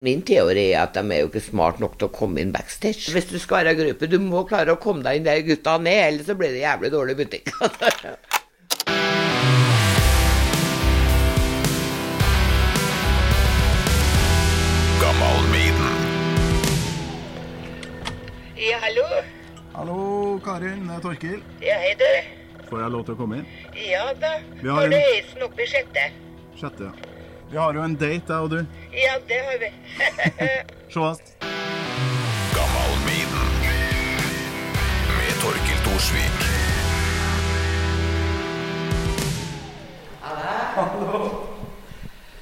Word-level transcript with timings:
Min 0.00 0.22
teori 0.24 0.62
er 0.72 0.86
at 0.86 0.94
de 0.96 1.02
er 1.12 1.18
jo 1.20 1.26
ikke 1.28 1.42
smart 1.44 1.80
nok 1.82 1.98
til 2.00 2.06
å 2.08 2.12
komme 2.16 2.40
inn 2.40 2.54
backstage. 2.54 3.10
Hvis 3.12 3.26
du 3.28 3.34
skal 3.36 3.66
være 3.66 3.74
i 3.74 3.78
gruppe, 3.82 4.06
du 4.08 4.16
må 4.24 4.46
klare 4.48 4.72
å 4.72 4.78
komme 4.80 5.04
deg 5.04 5.18
inn 5.18 5.26
der 5.26 5.42
gutta 5.44 5.74
ned, 5.76 5.98
ellers 6.06 6.30
så 6.30 6.36
blir 6.40 6.54
det 6.54 6.62
jævlig 6.62 6.90
dårlig 6.94 7.16
butikk. 7.20 7.52
Ja, 18.60 18.76
hallo? 18.82 19.04
Hallo, 19.74 20.00
Karin. 20.44 20.82
Det 20.88 20.96
er 20.96 21.04
Torkil. 21.04 21.38
Ja, 21.64 21.76
hei 21.80 21.92
du. 22.00 22.08
Får 22.68 22.84
jeg 22.84 22.92
lov 22.96 23.06
til 23.08 23.16
å 23.16 23.20
komme 23.20 23.40
inn? 23.40 23.46
Ja 23.76 24.08
da. 24.20 24.34
Vi 24.60 24.68
har 24.68 24.92
du 24.92 24.96
heisen 24.96 25.44
opp 25.48 25.60
i 25.60 25.68
sjette? 25.68 26.10
Sjette, 26.60 26.88
ja. 26.88 27.09
Vi 27.50 27.56
har 27.56 27.74
jo 27.74 27.82
en 27.82 27.94
date, 27.96 28.32
jeg 28.32 28.36
og 28.36 28.50
du. 28.50 28.56
Ja, 28.92 29.14
det 29.28 29.38
har 29.46 29.56
vi. 29.62 29.70
Sjåast. 30.92 31.34
Gammalmiden 32.54 33.48
Med 35.16 35.34
Torkil 35.42 35.80
Thorsvik. 35.86 36.46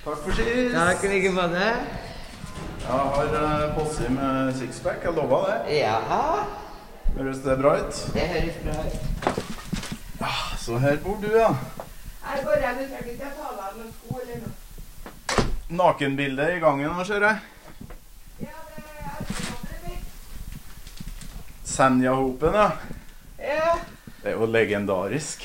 Takk 0.05 0.19
for 0.25 0.33
sist. 0.33 0.75
Takk 0.75 1.05
i 1.05 1.09
like 1.15 1.33
måte. 1.33 1.65
Jeg 2.89 3.01
har 3.15 3.33
uh, 3.33 3.75
posse 3.79 4.09
med 4.09 4.55
sixpack. 4.61 5.05
Jeg 5.05 5.13
lova 5.17 5.41
det. 5.49 5.79
Ja, 5.79 5.99
Høres 7.17 7.39
det 7.45 7.59
bra 7.59 7.75
ut? 7.81 7.95
det 8.15 8.29
høres 8.29 8.57
bra 8.65 8.77
ut. 8.85 8.95
Ja, 10.21 10.33
Så 10.59 10.79
her 10.79 10.97
bor 11.05 11.17
du, 11.23 11.29
ja. 11.39 11.49
Jeg 12.29 12.45
går 12.45 12.57
hjem, 12.61 12.79
Jeg 12.81 12.89
trenger 12.89 13.13
ikke 13.13 13.31
ta 13.41 13.53
deg 13.59 13.77
noen 13.79 13.93
sko 13.97 14.19
eller 14.23 14.41
noe. 14.45 14.58
Nakenbilde 15.69 16.57
i 16.57 16.61
gangen 16.61 16.89
nå, 16.97 17.05
ser 17.05 17.25
jeg. 17.27 18.49
Senja-hopen, 21.65 22.55
ja. 22.55 22.71
Ja. 23.39 23.75
Det 24.23 24.33
er 24.33 24.37
jo 24.41 24.47
legendarisk. 24.51 25.45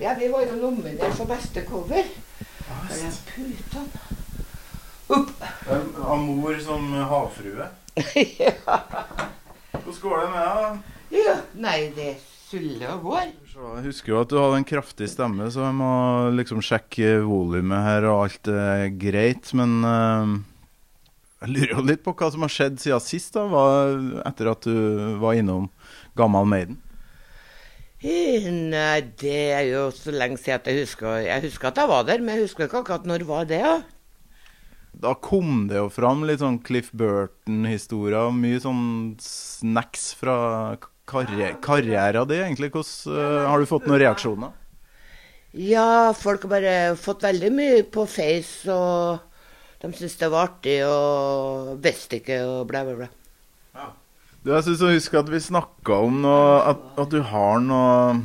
ja, 0.00 0.14
vi 0.18 0.28
var 0.32 0.44
jo 0.46 0.56
nominert 0.60 1.14
for 1.18 1.26
beste 1.28 1.64
cover. 1.66 2.04
Putan. 3.34 3.88
Opp. 5.08 5.30
En- 5.70 5.94
Av 6.04 6.18
mor 6.18 6.58
som 6.64 6.92
havfrue. 6.92 7.66
ja. 8.38 8.52
Hvordan 9.72 10.00
går 10.00 10.20
det 10.20 10.30
med 10.30 10.46
deg? 10.46 10.78
ja. 11.24 11.34
Nei, 11.54 11.78
det 11.96 12.14
suller 12.48 12.94
og 12.96 13.02
går. 13.10 13.28
Jeg 13.54 13.84
husker 13.86 14.10
jo 14.10 14.16
at 14.18 14.30
du 14.32 14.38
hadde 14.40 14.56
en 14.58 14.66
kraftig 14.66 15.06
stemme, 15.12 15.46
så 15.54 15.68
jeg 15.68 15.76
må 15.78 15.90
liksom 16.34 16.62
sjekke 16.64 17.20
volumet 17.22 17.84
her, 17.86 18.06
og 18.10 18.24
alt 18.24 18.50
er 18.50 18.88
greit. 18.98 19.52
Men 19.54 19.76
eh, 19.86 20.32
jeg 21.44 21.52
lurer 21.52 21.74
jo 21.76 21.84
litt 21.86 22.02
på 22.02 22.16
hva 22.18 22.30
som 22.34 22.42
har 22.42 22.50
skjedd 22.50 22.80
siden 22.82 23.04
sist, 23.04 23.36
da, 23.38 23.68
etter 24.26 24.50
at 24.50 24.66
du 24.66 25.20
var 25.22 25.38
innom 25.38 25.68
Gammal 26.18 26.48
Maiden. 26.50 26.80
Eh, 28.02 28.48
Nei, 28.50 29.04
det 29.22 29.36
er 29.54 29.68
jo 29.70 29.84
så 29.94 30.12
lenge 30.12 30.40
siden 30.42 30.58
at 30.58 30.66
jeg 30.68 30.82
husker 30.82 31.22
Jeg 31.22 31.44
husker 31.46 31.70
at 31.70 31.78
jeg 31.80 31.88
var 31.88 32.02
der, 32.08 32.24
men 32.24 32.34
jeg 32.34 32.48
husker 32.48 32.66
ikke 32.66 32.82
akkurat 32.82 33.06
når 33.06 33.26
var 33.28 33.46
det. 33.48 33.60
Ja. 33.62 33.76
Da 34.98 35.14
kom 35.14 35.68
det 35.70 35.78
jo 35.78 35.86
fram 35.94 36.26
litt 36.26 36.42
sånn 36.42 36.58
Cliff 36.66 36.90
Burton-historier, 36.90 38.34
mye 38.34 38.58
sånn 38.62 38.84
snacks 39.22 40.10
fra 40.18 40.36
karri 41.10 41.52
karrieren 41.64 42.28
din, 42.28 42.42
egentlig. 42.46 42.70
Hvordan, 42.74 43.18
eh, 43.18 43.48
har 43.50 43.60
du 43.60 43.66
fått 43.70 43.86
noen 43.88 44.02
reaksjoner? 44.02 44.52
ja, 45.54 46.12
folk 46.18 46.42
har 46.42 46.50
bare 46.50 46.96
fått 46.98 47.22
veldig 47.22 47.50
mye 47.54 47.82
på 47.86 48.06
Face, 48.10 48.66
og 48.66 49.20
de 49.78 49.90
syntes 49.92 50.16
det 50.18 50.30
var 50.32 50.48
artig, 50.48 50.80
og 50.82 51.76
visste 51.84 52.18
ikke, 52.18 52.40
og 52.42 52.66
bla, 52.66 52.82
bla, 52.82 53.04
bla. 53.04 53.86
Du, 54.42 54.50
jeg 54.50 54.64
syns 54.66 54.82
å 54.84 54.90
huske 54.92 55.16
at 55.16 55.30
vi 55.32 55.40
snakka 55.40 56.00
om 56.04 56.18
noe 56.24 56.58
at, 56.68 56.82
at 57.00 57.12
du 57.14 57.22
har 57.24 57.62
noe 57.64 58.24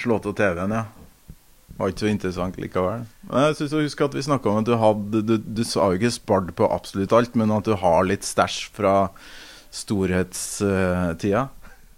Slått 0.00 0.24
av 0.24 0.32
TV-en, 0.38 0.72
ja. 0.72 0.86
Var 1.76 1.90
ikke 1.92 2.00
så 2.00 2.08
interessant 2.08 2.56
likevel. 2.56 3.02
Men 3.28 3.44
jeg 3.50 3.58
synes 3.58 3.74
å 3.76 3.82
huske 3.84 4.06
at 4.06 4.14
vi 4.16 4.24
snakka 4.24 4.48
om 4.48 4.62
at 4.62 4.68
du 4.70 4.72
hadde 4.80 5.20
Du, 5.28 5.34
du 5.36 5.60
sa 5.68 5.90
jo 5.92 5.98
ikke 6.00 6.14
spart 6.16 6.48
på 6.56 6.64
absolutt 6.64 7.12
alt, 7.12 7.36
men 7.36 7.52
at 7.52 7.68
du 7.68 7.74
har 7.76 8.08
litt 8.08 8.24
stæsj 8.24 8.70
fra 8.72 8.94
storhetstida. 9.72 11.44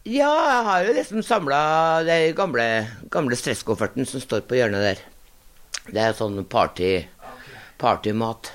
Ja, 0.04 0.28
jeg 0.28 0.64
har 0.66 0.82
jo 0.84 0.92
liksom 0.98 1.22
samla 1.24 1.58
den 2.04 2.34
gamle, 2.36 2.64
gamle 3.08 3.38
stresskofferten 3.40 4.04
som 4.04 4.20
står 4.20 4.42
på 4.44 4.58
hjørnet 4.58 4.84
der. 4.84 5.00
Det 5.88 6.02
er 6.02 6.12
sånn 6.18 6.42
party, 6.44 7.06
partymat. 7.80 8.50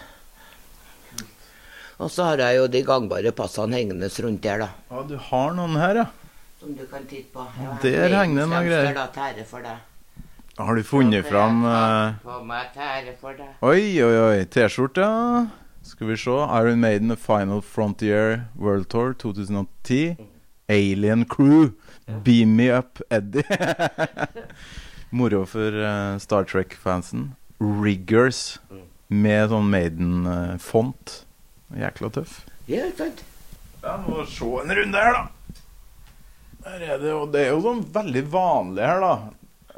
Og 1.98 2.14
så 2.14 2.30
har 2.30 2.44
jeg 2.46 2.60
jo 2.60 2.70
de 2.70 2.84
gangbare 2.86 3.34
passene 3.34 3.82
hengende 3.82 4.12
rundt 4.22 4.46
der, 4.46 4.62
da. 4.62 4.70
Ja, 4.94 5.02
du 5.10 5.18
har 5.18 5.58
noen 5.58 5.76
her, 5.82 6.04
ja. 6.04 6.08
Som 6.62 6.78
du 6.78 6.86
kan 6.86 7.10
titte 7.10 7.34
på. 7.34 7.50
Ja, 7.58 7.76
Der 7.82 8.06
en 8.12 8.18
henger 8.20 8.44
det 8.44 8.48
noen 8.54 8.70
greier. 8.70 8.94
Da, 8.94 9.10
tære 9.18 9.50
for 9.50 9.66
deg. 9.66 9.82
Har 10.60 10.76
du 10.76 10.84
funnet 10.84 11.26
fram 11.26 11.64
til 11.66 13.14
for 13.20 13.34
deg. 13.42 13.52
Oi, 13.66 13.84
oi, 14.06 14.16
oi. 14.22 14.46
T-skjorte. 14.46 15.06
Skal 15.82 16.14
vi 16.14 16.18
se. 16.20 16.42
Iron 16.62 16.80
Maiden 16.84 17.10
The 17.10 17.18
Final 17.18 17.62
Frontier 17.66 18.44
World 18.56 18.90
Tour 18.94 19.16
2010. 19.18 20.30
Alien 20.70 21.26
Crew. 21.26 21.72
Beam 22.24 22.56
Me 22.56 22.70
Up 22.72 23.02
Eddie. 23.10 23.44
Moro 25.12 25.46
for 25.46 25.74
uh, 25.74 26.18
Star 26.22 26.46
Trek-fansen. 26.46 27.34
Riggers 27.60 28.60
med 29.10 29.50
sånn 29.50 29.68
Maiden-font. 29.74 31.16
Jækla 31.78 32.12
tøff. 32.14 32.40
Ja, 32.70 32.86
ikke 32.86 33.06
sant? 33.06 33.26
Ja, 33.82 33.98
må 34.04 34.24
se 34.30 34.48
en 34.62 34.74
runde 34.78 35.04
her, 35.04 35.18
da. 35.18 35.60
Her 36.70 36.86
er 36.86 37.02
det, 37.02 37.12
og 37.16 37.30
det 37.34 37.46
er 37.46 37.54
jo 37.54 37.62
sånn 37.64 37.84
veldig 37.94 38.24
vanlig 38.30 38.86
her, 38.86 39.04
da. 39.04 39.14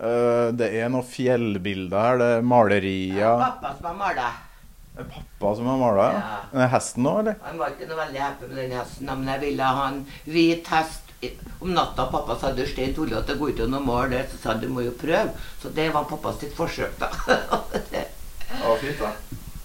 Uh, 0.02 0.48
det 0.58 0.72
er 0.82 0.90
noen 0.92 1.06
fjellbilder 1.08 2.08
her, 2.08 2.22
det 2.22 2.30
er 2.38 2.48
malerier. 2.52 3.44
Pappa 3.44 3.76
som 3.78 3.92
har 3.92 4.00
mala. 4.00 4.32
Det 5.02 5.08
er 5.08 5.14
pappa 5.16 5.56
som 5.58 5.66
har 5.66 5.78
mala? 5.82 6.04
Ja. 6.14 6.34
Ja. 6.54 6.68
Hesten 6.70 7.08
òg, 7.10 7.20
eller? 7.24 7.38
Han 7.48 7.58
var 7.58 7.72
ikke 7.74 7.88
noe 7.90 7.98
veldig 8.04 8.20
happy 8.22 8.50
med 8.52 8.58
den 8.62 8.76
hesten, 8.78 9.08
men 9.10 9.30
jeg 9.34 9.42
ville 9.42 9.70
ha 9.78 9.86
en 9.90 10.02
hvit 10.28 10.68
hest 10.70 11.10
om 11.62 11.72
natta. 11.74 12.06
Pappa 12.12 12.36
sa 12.38 12.52
du 12.54 12.62
stein 12.70 12.94
at 12.94 13.28
det 13.30 13.38
går 13.40 13.54
ikke 13.54 13.66
an 13.66 13.78
å 13.80 13.82
male 13.86 14.10
det, 14.14 14.24
Så 14.32 14.38
sa 14.42 14.52
han 14.52 14.62
du 14.62 14.68
må 14.70 14.84
jo 14.86 14.92
prøve. 14.92 15.34
Så 15.62 15.70
det 15.74 15.88
var 15.94 16.06
pappas 16.10 16.40
sitt 16.40 16.54
forsøk, 16.54 16.98
da. 17.00 17.10
Det- 17.90 18.08
fint, 18.82 19.00
da. 19.00 19.12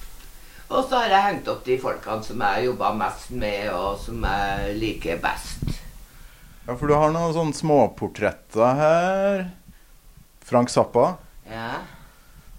og 0.77 0.85
så 0.89 1.03
har 1.03 1.09
jeg 1.13 1.23
hengt 1.27 1.49
opp 1.49 1.65
de 1.65 1.77
folkene 1.79 2.25
som 2.25 2.41
jeg 2.41 2.65
jobba 2.71 2.93
mest 2.95 3.31
med, 3.31 3.69
og 3.75 3.99
som 4.01 4.25
jeg 4.25 4.77
liker 4.81 5.21
best. 5.21 5.67
Ja, 6.67 6.75
for 6.75 6.87
du 6.89 6.95
har 6.95 7.13
noen 7.13 7.35
sånne 7.35 7.55
småportretter 7.55 8.81
her. 8.81 9.45
Frank 10.47 10.71
Zappa. 10.71 11.17
Ja. 11.51 11.83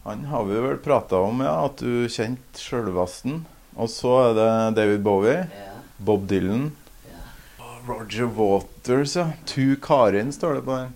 Han 0.08 0.26
har 0.32 0.44
vi 0.48 0.60
vel 0.64 0.78
prata 0.80 1.18
om, 1.20 1.42
ja, 1.44 1.66
at 1.68 1.82
du 1.84 2.08
kjente 2.08 2.62
sjølvasten. 2.64 3.42
Og 3.76 3.90
så 3.92 4.14
er 4.30 4.38
det 4.38 4.52
David 4.78 5.02
Bowie. 5.04 5.42
ja. 5.52 5.74
Bob 5.98 6.28
Dylan. 6.30 6.70
Ja. 7.10 7.66
Roger 7.88 8.30
Waters, 8.38 9.16
ja. 9.18 9.26
Tu 9.46 9.76
Karin 9.82 10.32
står 10.32 10.60
det 10.60 10.62
på 10.68 10.78
den. 10.78 10.94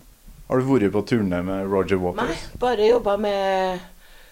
Har 0.47 0.59
du 0.61 0.67
vært 0.67 0.93
på 0.93 1.01
turné 1.09 1.41
med 1.43 1.67
Roger 1.71 1.99
Waters? 1.99 2.29
Nei, 2.29 2.59
bare 2.61 2.87
jobba 2.87 3.17
med, 3.17 3.83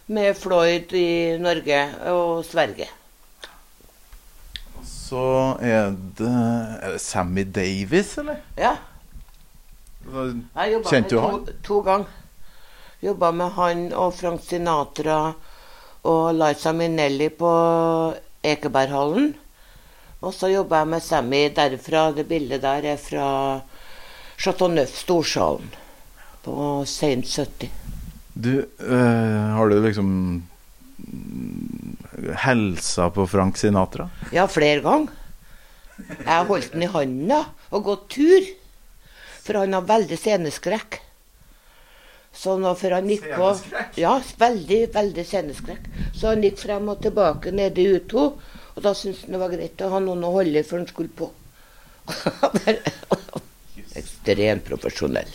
med 0.07 0.37
Floyd 0.37 0.93
i 0.95 1.37
Norge 1.41 1.81
og 2.13 2.45
Sverige. 2.47 2.87
Så 4.85 5.25
er 5.59 5.91
det 6.19 6.29
Er 6.29 6.93
det 6.95 7.01
Sammy 7.01 7.43
Davis, 7.43 8.15
eller? 8.21 8.39
Ja. 8.55 8.75
Kjente 10.87 11.15
du 11.15 11.19
han? 11.19 11.45
to, 11.45 11.57
to 11.63 11.81
ganger. 11.83 12.18
Jobba 12.99 13.29
med 13.31 13.53
han 13.55 13.85
og 13.95 14.11
Frank 14.17 14.41
Sinatra 14.43 15.19
og 16.09 16.25
Liza 16.35 16.73
Minnelli 16.75 17.29
på 17.31 17.51
Ekeberghallen. 18.43 19.29
Og 20.19 20.35
så 20.35 20.49
jobba 20.51 20.81
jeg 20.81 20.91
med 20.91 21.05
Sammy 21.05 21.41
derfra. 21.55 22.09
Det 22.11 22.27
bildet 22.27 22.65
der 22.65 22.89
er 22.91 22.99
fra 22.99 23.29
Chateau 24.35 24.67
Neuf, 24.67 24.97
Storsalen. 24.99 25.71
På 26.43 26.83
sent 26.83 27.31
70. 27.31 27.71
Du, 28.35 28.51
øh, 28.79 29.47
har 29.55 29.69
du 29.69 29.79
liksom 29.83 30.09
helsa 32.43 33.09
på 33.15 33.27
Frank 33.27 33.57
Sinatra? 33.57 34.09
Ja, 34.35 34.47
flere 34.47 34.83
ganger. 34.83 35.15
Jeg 35.99 36.31
har 36.31 36.47
holdt 36.47 36.73
den 36.73 36.83
i 36.83 36.91
handa 36.91 37.45
og 37.71 37.87
gått 37.87 38.09
tur. 38.11 38.55
For 39.43 39.63
han 39.63 39.75
har 39.75 39.87
veldig 39.87 40.19
sceneskrekk. 40.19 40.99
Så 42.39 42.55
nå 42.55 42.71
før 42.79 42.95
han 42.99 43.09
gikk 43.11 43.25
på 43.33 43.49
Ja, 43.99 44.13
veldig, 44.39 44.79
veldig 44.95 45.25
sceneskrekk. 45.27 45.89
Så 46.15 46.31
han 46.31 46.43
gikk 46.45 46.61
frem 46.61 46.87
og 46.91 47.01
tilbake 47.03 47.51
nede 47.51 47.83
i 47.83 47.97
U2, 47.97 48.25
og 48.75 48.79
da 48.85 48.93
syntes 48.95 49.25
han 49.25 49.35
det 49.35 49.41
var 49.41 49.51
greit 49.51 49.83
å 49.83 49.91
ha 49.91 49.99
noen 50.03 50.23
å 50.23 50.31
holde 50.37 50.63
før 50.67 50.81
han 50.81 50.87
skulle 50.87 51.15
på. 51.19 51.27
Ekstremt 53.99 54.63
profesjonell. 54.69 55.33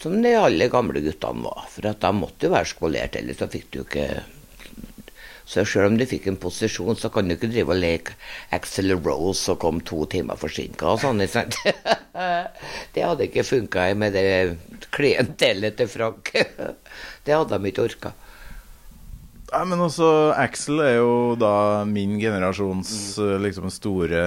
Som 0.00 0.20
de 0.24 0.34
alle 0.36 0.68
gamle 0.72 1.00
guttene 1.04 1.44
var. 1.44 1.64
For 1.72 1.88
at 1.88 2.04
de 2.04 2.12
måtte 2.16 2.48
jo 2.48 2.54
være 2.54 2.68
skolert, 2.68 3.16
ellers 3.16 3.40
så 3.40 3.48
fikk 3.52 3.72
du 3.72 3.80
ikke 3.82 4.06
Så 5.50 5.64
selv 5.66 5.88
om 5.90 5.96
du 5.98 6.04
fikk 6.06 6.28
en 6.30 6.38
posisjon, 6.38 6.94
så 6.94 7.10
kan 7.10 7.26
du 7.26 7.34
ikke 7.34 7.50
drive 7.50 7.74
og 7.74 7.80
leke 7.82 8.14
Axel 8.54 8.94
Rose 8.94 9.50
og 9.50 9.58
komme 9.64 9.82
to 9.82 10.04
timer 10.12 10.38
forsinka 10.38 10.92
og 10.92 11.00
sånn. 11.02 11.22
ikke 11.24 11.40
sant? 11.40 11.58
det 12.94 13.02
hadde 13.02 13.26
ikke 13.26 13.46
funka 13.48 13.88
med 13.98 14.14
det 14.14 14.26
klientellet 14.94 15.78
til 15.80 15.90
Frank. 15.90 16.30
det 17.26 17.34
hadde 17.34 17.58
de 17.58 17.72
ikke 17.72 17.88
orka. 17.88 18.14
Nei, 19.50 19.64
men 19.66 19.82
også 19.82 20.08
Axel 20.38 20.78
er 20.84 21.00
jo 21.00 21.34
da 21.34 21.82
min 21.82 22.14
generasjons 22.22 22.92
eh, 23.18 23.34
liksom 23.42 23.66
store 23.74 24.22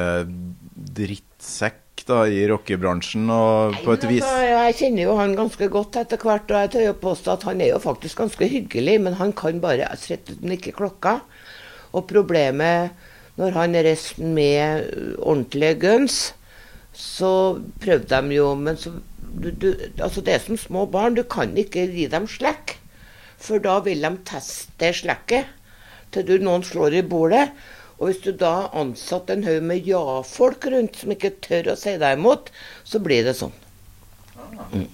drittsekk 1.44 2.04
da 2.08 2.24
i 2.28 2.44
rockebransjen, 2.50 3.30
og 3.32 3.78
på 3.84 3.94
et 3.94 4.04
Nei, 4.04 4.12
vis 4.16 4.24
altså, 4.24 4.44
Jeg 4.48 4.76
kjenner 4.80 5.04
jo 5.04 5.16
han 5.20 5.36
ganske 5.38 5.68
godt 5.72 5.98
etter 6.02 6.20
hvert, 6.20 6.52
og 6.52 6.64
jeg 6.64 6.72
tør 6.74 6.86
jo 6.88 6.94
påstå 7.00 7.34
at 7.34 7.44
han 7.48 7.62
er 7.62 7.70
jo 7.72 7.80
faktisk 7.80 8.18
ganske 8.18 8.48
hyggelig, 8.48 9.00
men 9.02 9.18
han 9.20 9.32
kan 9.32 9.62
bare 9.64 9.88
rett 9.88 10.32
uten 10.32 10.56
ikke 10.56 10.76
klokka. 10.76 11.22
Og 11.94 12.08
problemet 12.08 12.92
når 13.38 13.56
han 13.56 13.76
reiste 13.76 14.24
med 14.24 14.90
ordentlige 15.20 15.80
guns, 15.80 16.34
så 16.94 17.60
prøvde 17.82 18.22
de 18.22 18.36
jo 18.36 18.54
Men 18.56 18.78
så 18.78 18.92
du, 19.34 19.50
du, 19.50 19.74
Altså, 19.98 20.22
det 20.22 20.34
er 20.34 20.40
som 20.44 20.58
små 20.58 20.86
barn. 20.86 21.16
Du 21.16 21.24
kan 21.24 21.56
ikke 21.58 21.88
gi 21.90 22.06
dem 22.08 22.28
slekk. 22.28 22.76
For 23.42 23.58
da 23.58 23.80
vil 23.82 24.04
de 24.04 24.12
teste 24.28 24.92
slekket 24.94 25.50
til 26.14 26.28
du 26.28 26.38
noen 26.38 26.62
slår 26.62 27.00
i 27.00 27.02
bordet. 27.02 27.48
Og 28.04 28.10
hvis 28.10 28.20
du 28.20 28.34
da 28.36 28.50
har 28.58 28.74
ansatt 28.76 29.30
en 29.32 29.46
haug 29.48 29.62
med 29.64 29.86
ja-folk 29.88 30.66
rundt 30.68 30.98
som 31.00 31.14
ikke 31.16 31.38
tør 31.46 31.70
å 31.72 31.76
si 31.80 31.94
deg 32.02 32.18
imot, 32.18 32.50
så 32.84 33.00
blir 33.00 33.24
det 33.24 33.32
sånn. 33.40 33.54
Mm. 34.74 34.90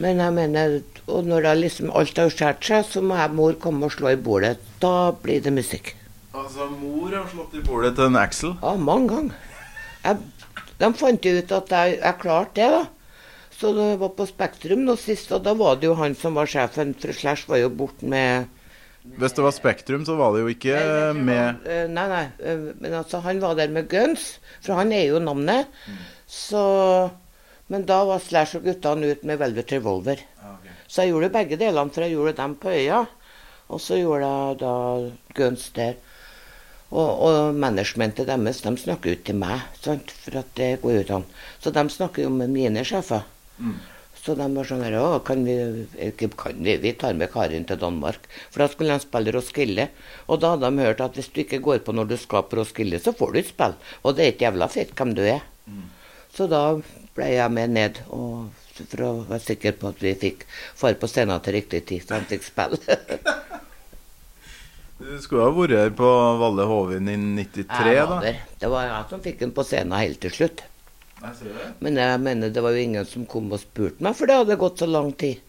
Men 0.00 0.22
jeg 0.24 0.32
mener, 0.32 0.78
og 1.12 1.28
når 1.28 1.44
da 1.44 1.52
liksom 1.58 1.92
alt 1.92 2.16
har 2.16 2.32
skåret 2.32 2.64
seg, 2.64 2.88
så 2.88 3.04
må 3.04 3.20
jeg 3.20 3.36
mor 3.36 3.60
komme 3.60 3.84
og 3.84 3.92
slå 3.92 4.14
i 4.14 4.16
bordet. 4.16 4.54
Da 4.80 5.12
blir 5.12 5.44
det 5.44 5.52
musikk. 5.52 5.92
Altså, 6.32 6.70
mor 6.72 7.12
har 7.12 7.28
slått 7.28 7.60
i 7.60 7.64
bordet 7.68 7.92
til 7.98 8.08
en 8.08 8.16
Axel. 8.16 8.56
Ja, 8.62 8.72
mange 8.88 9.12
ganger. 9.12 9.38
Jeg, 10.06 10.64
de 10.80 10.92
fant 11.02 11.28
ut 11.28 11.56
at 11.60 11.76
jeg, 11.76 11.98
jeg 12.00 12.20
klarte 12.24 12.62
det, 12.62 12.70
da. 12.78 12.84
Så 13.60 13.76
det 13.76 13.90
var 14.00 14.16
på 14.16 14.24
Spektrum 14.24 14.88
nå 14.88 14.96
sist, 14.96 15.36
og 15.36 15.44
da 15.44 15.52
var 15.58 15.76
det 15.76 15.90
jo 15.90 15.98
han 16.00 16.16
som 16.16 16.40
var 16.40 16.48
sjefen, 16.48 16.96
for 16.96 17.12
Slash 17.12 17.50
var 17.50 17.60
jo 17.60 17.74
borte 17.76 18.08
med 18.08 18.48
Hvis 19.18 19.32
det 19.36 19.42
var 19.44 19.54
Spektrum, 19.56 20.04
så 20.06 20.16
var 20.18 20.34
det 20.34 20.42
jo 20.44 20.50
ikke 20.52 21.14
med 21.16 21.66
Eh, 21.66 21.86
Nei, 21.88 22.06
nei. 22.08 22.24
eh, 22.40 22.58
Men 22.80 22.92
altså, 23.00 23.20
han 23.24 23.40
var 23.40 23.54
der 23.58 23.68
med 23.72 23.88
Guns, 23.88 24.38
for 24.60 24.74
han 24.74 24.92
er 24.92 25.06
jo 25.08 25.18
navnet. 25.18 25.66
Så 26.26 27.10
Men 27.68 27.84
da 27.84 28.02
var 28.04 28.18
Slash 28.24 28.56
og 28.56 28.64
guttene 28.64 29.10
ute 29.12 29.26
med 29.28 29.38
Velvet 29.38 29.72
Revolver. 29.72 30.16
Så 30.88 31.02
jeg 31.04 31.12
gjorde 31.12 31.32
begge 31.34 31.56
delene, 31.60 31.90
for 31.92 32.00
jeg 32.04 32.14
gjorde 32.16 32.36
dem 32.38 32.54
på 32.56 32.70
øya. 32.72 33.06
Og 33.68 33.80
så 33.80 33.98
gjorde 34.00 34.24
jeg 34.24 34.58
da 34.62 34.74
Guns 35.36 35.66
der. 35.76 35.94
Og, 36.90 37.10
og 37.28 37.54
managementet 37.54 38.24
deres, 38.26 38.62
de 38.64 38.72
snakker 38.80 39.10
jo 39.10 39.16
ikke 39.18 39.26
til 39.28 39.36
meg, 39.36 39.60
sant? 39.84 40.08
for 40.10 40.38
at 40.40 40.54
det 40.56 40.70
går 40.80 40.94
jo 40.94 41.02
ikke 41.04 41.18
an. 41.18 41.26
Så 41.60 41.70
de 41.76 41.82
snakker 41.92 42.22
jo 42.24 42.30
med 42.32 42.48
mine 42.48 42.80
sjefer. 42.88 43.26
Så 44.18 44.34
de 44.38 44.46
var 44.52 44.66
sånn 44.66 44.82
her 44.84 44.96
kan 45.24 45.44
vi 45.46 45.54
Ikke 46.08 46.28
kan 46.36 46.58
vi, 46.64 46.76
vi 46.82 46.92
tar 46.98 47.14
med 47.18 47.30
Karin 47.32 47.66
til 47.68 47.78
Danmark. 47.80 48.26
For 48.50 48.64
da 48.64 48.68
skulle 48.72 48.96
de 48.96 49.04
spille 49.06 49.34
Roskilde. 49.34 49.88
Og 50.26 50.42
da 50.42 50.54
hadde 50.54 50.70
de 50.70 50.86
hørt 50.88 51.02
at 51.04 51.18
hvis 51.18 51.30
du 51.32 51.42
ikke 51.44 51.62
går 51.64 51.84
på 51.86 51.94
når 51.96 52.10
du 52.12 52.16
skal 52.20 52.46
på 52.48 52.60
Roskilde, 52.60 53.00
så 53.02 53.14
får 53.16 53.32
du 53.32 53.40
ikke 53.42 53.54
spille. 53.54 53.92
Og 54.02 54.16
det 54.16 54.24
er 54.24 54.34
ikke 54.34 54.48
jævla 54.48 54.70
fett 54.72 54.94
hvem 54.98 55.14
du 55.16 55.22
er. 55.24 55.44
Så 56.34 56.46
da 56.50 56.62
ble 57.16 57.30
jeg 57.32 57.50
med 57.54 57.72
ned 57.74 58.02
og, 58.14 58.50
for 58.78 59.04
å 59.06 59.12
være 59.26 59.42
sikker 59.42 59.78
på 59.80 59.90
at 59.90 60.02
vi 60.02 60.14
fikk 60.18 60.44
far 60.78 60.94
på 61.00 61.08
scenen 61.10 61.40
til 61.42 61.56
riktig 61.58 61.82
tid, 61.88 62.04
så 62.04 62.20
de 62.20 62.34
fikk 62.36 62.46
spille. 62.46 62.98
Du 64.98 65.12
skulle 65.22 65.44
ha 65.46 65.50
vært 65.54 65.76
her 65.78 65.92
på 65.94 66.08
Valle 66.40 66.64
Hovin 66.66 67.06
i 67.06 67.12
93, 67.14 67.92
da. 68.10 68.32
Det 68.58 68.70
var 68.72 68.88
jeg 68.88 69.04
som 69.12 69.20
fikk 69.22 69.36
den 69.44 69.52
på 69.54 69.62
scenen 69.62 69.94
helt 69.94 70.18
til 70.24 70.32
slutt. 70.34 70.64
Jeg. 71.18 71.70
Men 71.82 71.98
jeg 71.98 72.20
mener 72.22 72.52
det 72.54 72.62
var 72.62 72.76
jo 72.76 72.84
ingen 72.84 73.06
som 73.08 73.26
kom 73.26 73.50
og 73.50 73.62
spurte 73.62 74.04
meg, 74.04 74.14
for 74.18 74.30
det 74.30 74.36
hadde 74.38 74.58
gått 74.60 74.82
så 74.82 74.88
lang 74.90 75.10
tid. 75.18 75.40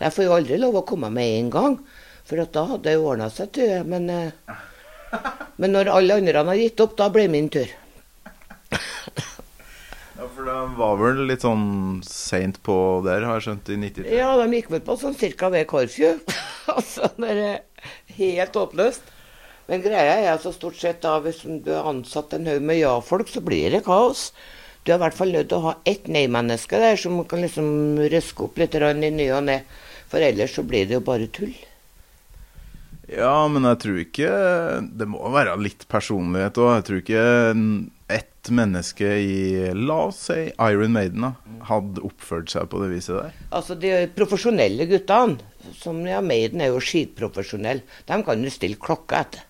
Jeg 0.00 0.14
får 0.14 0.26
jo 0.26 0.36
aldri 0.38 0.58
lov 0.58 0.80
å 0.80 0.86
komme 0.88 1.10
med 1.12 1.36
en 1.36 1.50
gang, 1.52 1.76
for 2.26 2.42
at 2.42 2.54
da 2.54 2.64
hadde 2.70 2.86
det 2.88 2.96
jo 2.96 3.10
ordna 3.10 3.28
seg, 3.30 3.52
tror 3.54 3.68
jeg. 3.74 3.84
Men, 3.92 4.08
eh, 4.10 4.56
men 5.60 5.76
når 5.76 5.92
alle 5.92 6.16
andre 6.22 6.44
har 6.48 6.58
gitt 6.58 6.80
opp, 6.82 6.96
da 6.98 7.10
ble 7.12 7.28
min 7.32 7.52
tur. 7.52 7.70
Ja, 10.22 10.28
for 10.30 10.46
det 10.46 10.54
var 10.76 10.98
vel 11.00 11.20
litt 11.26 11.42
sånn 11.42 12.02
seint 12.06 12.60
på 12.62 12.74
der, 13.02 13.24
har 13.26 13.40
jeg 13.40 13.46
skjønt, 13.46 13.70
i 13.72 13.78
93. 13.80 14.10
Ja, 14.14 14.28
de 14.38 14.54
gikk 14.54 14.68
vel 14.70 14.82
på 14.86 14.94
sånn 15.00 15.16
cirka 15.18 15.48
ved 15.50 15.64
Korfjø. 15.66 16.12
altså, 16.76 17.08
det 17.16 17.30
er 17.32 17.88
helt 18.20 18.58
håpløst. 18.60 19.08
Men 19.66 19.82
greia 19.82 20.20
er 20.20 20.28
altså 20.36 20.52
stort 20.54 20.78
sett 20.78 21.00
da, 21.02 21.16
hvis 21.24 21.40
du 21.42 21.72
har 21.72 21.88
ansatt 21.90 22.36
en 22.36 22.46
haug 22.46 22.62
med 22.68 22.78
ja-folk, 22.78 23.32
så 23.32 23.42
blir 23.42 23.74
det 23.74 23.82
kaos. 23.88 24.28
Du 24.82 24.90
er 24.90 24.98
i 24.98 25.02
hvert 25.04 25.14
fall 25.14 25.30
nødt 25.34 25.50
til 25.50 25.60
å 25.60 25.68
ha 25.68 25.74
ett 25.86 26.08
nei-menneske 26.10 26.78
der 26.82 26.96
som 26.98 27.20
kan 27.30 27.44
liksom 27.44 28.00
røske 28.10 28.48
opp 28.48 28.56
litt 28.58 28.74
i 28.74 29.10
ny 29.14 29.28
og 29.30 29.44
ne. 29.46 29.60
For 30.10 30.20
ellers 30.20 30.56
så 30.58 30.64
blir 30.66 30.88
det 30.88 30.98
jo 30.98 31.04
bare 31.06 31.28
tull. 31.30 31.54
Ja, 33.12 33.48
men 33.50 33.66
jeg 33.66 33.78
tror 33.82 33.96
ikke 33.98 34.28
Det 34.96 35.06
må 35.10 35.20
være 35.34 35.56
litt 35.60 35.84
personlighet 35.90 36.58
òg. 36.60 36.70
Jeg 36.78 36.86
tror 36.88 37.00
ikke 37.02 37.24
ett 38.12 38.50
menneske 38.52 39.06
i, 39.22 39.36
la 39.72 39.98
oss 40.08 40.26
si, 40.28 40.48
Iron 40.50 40.92
Maiden, 40.96 41.24
da, 41.24 41.30
hadde 41.68 42.02
oppført 42.04 42.50
seg 42.52 42.66
på 42.72 42.82
det 42.82 42.90
viset 42.90 43.14
der. 43.14 43.38
Altså 43.54 43.76
de 43.78 43.92
profesjonelle 44.16 44.88
guttene, 44.90 45.38
som 45.78 46.02
ja, 46.08 46.18
Maiden 46.24 46.60
er 46.60 46.72
jo 46.72 46.82
skitprofesjonelle, 46.82 47.86
de 48.08 48.18
kan 48.26 48.42
du 48.42 48.50
stille 48.50 48.80
klokka 48.82 49.22
etter. 49.22 49.46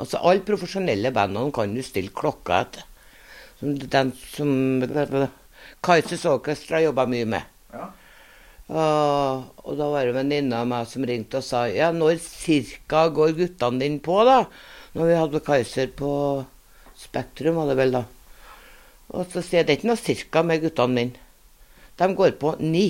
Altså 0.00 0.18
alle 0.24 0.42
profesjonelle 0.46 1.12
bandene 1.14 1.52
kan 1.54 1.76
du 1.76 1.84
stille 1.84 2.14
klokka 2.16 2.64
etter. 2.64 2.88
Som 3.60 3.76
Den 3.78 4.12
som 4.32 4.50
Kaizers 5.84 6.24
Orchestra 6.28 6.80
jobba 6.82 7.06
mye 7.10 7.28
med. 7.28 7.52
Ja. 7.74 7.90
Og, 8.64 9.44
og 9.60 9.76
da 9.76 9.90
var 9.92 10.06
det 10.06 10.14
en 10.14 10.18
venninne 10.22 10.60
av 10.62 10.68
meg 10.70 10.88
som 10.88 11.04
ringte 11.04 11.42
og 11.42 11.44
sa 11.44 11.66
ja, 11.68 11.90
når 11.92 12.16
cirka 12.22 13.06
går 13.12 13.34
guttene 13.36 13.82
dine 13.82 14.00
på, 14.04 14.16
da? 14.24 14.44
Når 14.94 15.10
vi 15.10 15.18
hadde 15.20 15.42
Kaiser 15.44 15.90
på 15.98 16.12
Spektrum, 16.96 17.58
var 17.58 17.68
det 17.70 17.76
vel 17.80 17.96
da. 17.98 18.04
Og 19.12 19.28
så 19.28 19.42
sier 19.44 19.60
jeg 19.60 19.68
det 19.68 19.74
er 19.74 19.80
ikke 19.80 19.90
noe 19.90 20.00
cirka 20.00 20.44
med 20.46 20.64
guttene 20.64 20.96
mine. 20.96 21.24
De 22.00 22.08
går 22.16 22.38
på 22.40 22.54
ni. 22.62 22.86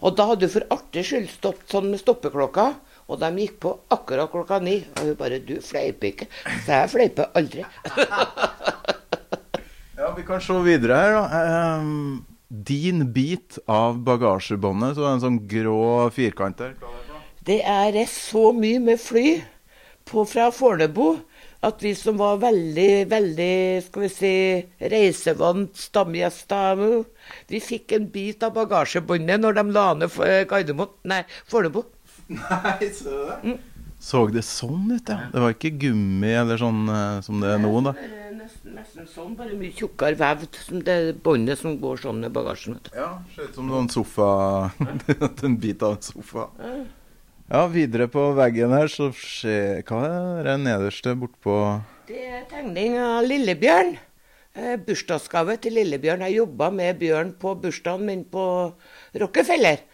Og 0.00 0.16
da 0.16 0.30
hadde 0.30 0.48
du 0.48 0.54
for 0.54 0.66
artig 0.72 1.04
skyld 1.06 1.28
stått 1.30 1.66
sånn 1.70 1.90
med 1.92 2.00
stoppeklokka, 2.00 2.70
og 3.10 3.20
de 3.20 3.30
gikk 3.42 3.58
på 3.64 3.74
akkurat 3.90 4.30
klokka 4.30 4.60
ni. 4.62 4.80
Og 4.96 5.10
hun 5.10 5.16
bare 5.18 5.38
'Du 5.42 5.60
fleiper 5.60 6.12
ikke'. 6.12 6.28
Så 6.64 6.72
jeg 6.72 6.90
fleiper 6.90 7.30
aldri. 7.34 7.64
Ja, 10.00 10.14
vi 10.16 10.22
kan 10.24 10.40
se 10.40 10.54
videre 10.64 10.96
her, 10.96 11.12
da. 11.12 11.76
Um, 11.76 12.24
din 12.48 13.12
bit 13.12 13.58
av 13.68 13.98
bagasjebåndet, 14.00 14.94
så 14.96 15.02
er 15.02 15.10
det 15.10 15.12
en 15.12 15.24
sånn 15.26 15.40
grå 15.50 16.08
firkant 16.10 16.56
der. 16.56 16.72
Er 17.44 17.92
det 17.92 18.06
er 18.06 18.08
så 18.08 18.48
mye 18.56 18.80
med 18.80 18.96
fly 18.96 19.42
på, 20.08 20.24
fra 20.24 20.48
Fornebu 20.54 21.20
at 21.66 21.82
vi 21.84 21.92
som 21.94 22.16
var 22.16 22.40
veldig, 22.40 23.06
veldig 23.10 23.54
skal 23.84 24.04
vi 24.06 24.10
si, 24.12 24.34
reisevant 24.92 25.76
stamgjester, 25.76 26.80
vi 27.52 27.60
fikk 27.60 27.92
en 27.98 28.06
bit 28.12 28.44
av 28.46 28.54
bagasjebåndet 28.56 29.42
når 29.42 29.58
de 29.58 29.64
la 29.76 29.86
ned 30.00 30.20
eh, 30.24 30.44
Gardermoen 30.48 30.94
Nei, 31.12 31.20
Fornebu. 31.50 31.84
Nei, 32.30 32.88
så 32.94 33.10
du 33.10 33.50
det? 33.50 33.58
Så 34.00 34.22
det 34.32 34.42
sånn 34.46 34.86
ut, 34.94 35.10
ja? 35.12 35.26
Det 35.28 35.40
var 35.42 35.52
ikke 35.52 35.74
gummi 35.82 36.30
eller 36.32 36.60
sånn 36.60 36.86
eh, 36.88 37.18
som 37.26 37.42
det 37.42 37.50
er 37.52 37.58
nå, 37.60 37.72
da? 37.84 37.92
Eh, 38.00 38.16
Nesten, 38.40 38.72
nesten 38.72 39.08
sånn, 39.10 39.34
bare 39.36 39.52
mye 39.58 39.74
tjukkere 39.76 40.16
vevd. 40.16 40.56
Som 40.64 40.80
det 40.86 40.94
båndet 41.22 41.60
som 41.60 41.74
går 41.82 42.00
sånn 42.00 42.24
i 42.24 42.30
bagasjen. 42.32 42.78
vet 42.78 42.88
du. 42.88 42.96
Ja, 42.96 43.10
ser 43.34 43.50
ut 43.50 43.58
som 43.58 43.68
en 43.76 43.90
sofa 43.92 44.28
En 45.44 45.58
bit 45.60 45.82
av 45.84 45.98
en 45.98 46.02
sofa. 46.06 46.46
Ja, 47.50 47.66
videre 47.68 48.06
på 48.08 48.24
veggen 48.38 48.72
her 48.72 48.88
så 48.88 49.10
skjer 49.16 49.82
Hva 49.88 50.00
er 50.40 50.48
det 50.48 50.56
nederste 50.62 51.16
bortpå 51.18 51.54
Det 52.08 52.22
er 52.38 52.44
tegning 52.50 52.96
av 53.02 53.26
Lillebjørn. 53.26 53.92
Eh, 54.56 54.76
bursdagsgave 54.86 55.58
til 55.62 55.76
Lillebjørn. 55.76 56.24
Jeg 56.26 56.40
jobba 56.40 56.70
med 56.74 56.98
Bjørn 57.02 57.34
på 57.38 57.52
bursdagen 57.60 58.06
min 58.08 58.24
på 58.24 58.44
Rockefeller. 59.20 59.84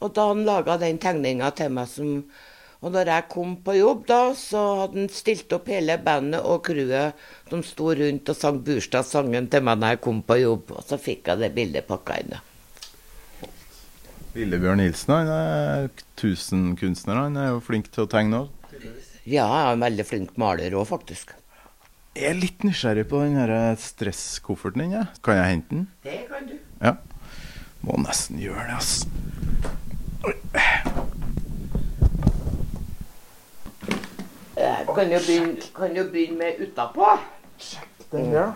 Og 0.00 0.14
da 0.16 0.30
han 0.30 0.46
laga 0.48 0.78
den 0.80 1.00
tegninga 1.00 1.52
til 1.56 1.72
meg 1.76 1.90
som 1.92 2.14
Og 2.80 2.94
når 2.94 3.10
jeg 3.12 3.28
kom 3.28 3.56
på 3.60 3.74
jobb 3.76 4.06
da, 4.08 4.20
så 4.32 4.60
hadde 4.78 5.02
han 5.02 5.10
stilt 5.12 5.52
opp 5.52 5.66
hele 5.68 5.98
bandet 6.00 6.40
og 6.40 6.62
crewet 6.64 7.18
De 7.50 7.58
sto 7.66 7.90
rundt 7.92 8.30
og 8.32 8.38
sang 8.38 8.62
bursdagssangen 8.64 9.50
til 9.52 9.66
meg 9.66 9.82
når 9.82 9.96
jeg 9.96 10.00
kom 10.06 10.22
på 10.24 10.38
jobb. 10.40 10.72
Og 10.72 10.86
så 10.88 10.96
fikk 10.96 11.28
jeg 11.28 11.42
det 11.42 11.50
bildet 11.58 11.88
pakka 11.90 12.16
inn. 12.22 12.38
Lillebjørn 14.30 14.80
Nilsen, 14.80 15.12
han 15.12 15.28
er 15.34 15.90
tusenkunstner. 16.16 17.18
Han 17.26 17.36
er 17.36 17.50
jo 17.50 17.60
flink 17.66 17.90
til 17.92 18.06
å 18.06 18.10
tegne 18.10 18.44
òg. 18.44 18.56
Ja, 19.26 19.44
jeg 19.44 19.66
er 19.66 19.74
en 19.74 19.84
veldig 19.84 20.06
flink 20.06 20.36
maler 20.40 20.78
òg, 20.78 20.86
faktisk. 20.88 21.34
Jeg 22.16 22.30
er 22.30 22.38
litt 22.38 22.64
nysgjerrig 22.66 23.04
på 23.10 23.20
den 23.22 23.76
stresskofferten 23.78 24.86
din. 24.86 24.96
Ja. 24.96 25.04
Kan 25.26 25.36
jeg 25.36 25.50
hente 25.52 25.74
den? 25.74 25.84
Det 26.06 26.16
kan 26.30 26.48
du. 26.48 26.56
Ja. 26.80 26.96
Må 27.84 28.00
nesten 28.00 28.40
gjøre 28.40 28.70
det, 28.70 28.78
ass. 28.80 29.79
Oi. 30.26 30.34
Kan 34.90 35.12
jo 35.14 35.18
begynne, 35.24 35.68
kan 35.76 35.94
jo 35.96 36.04
begynne 36.12 36.36
med 36.40 36.60
utapå. 36.64 37.06
Den 38.10 38.32
der, 38.34 38.52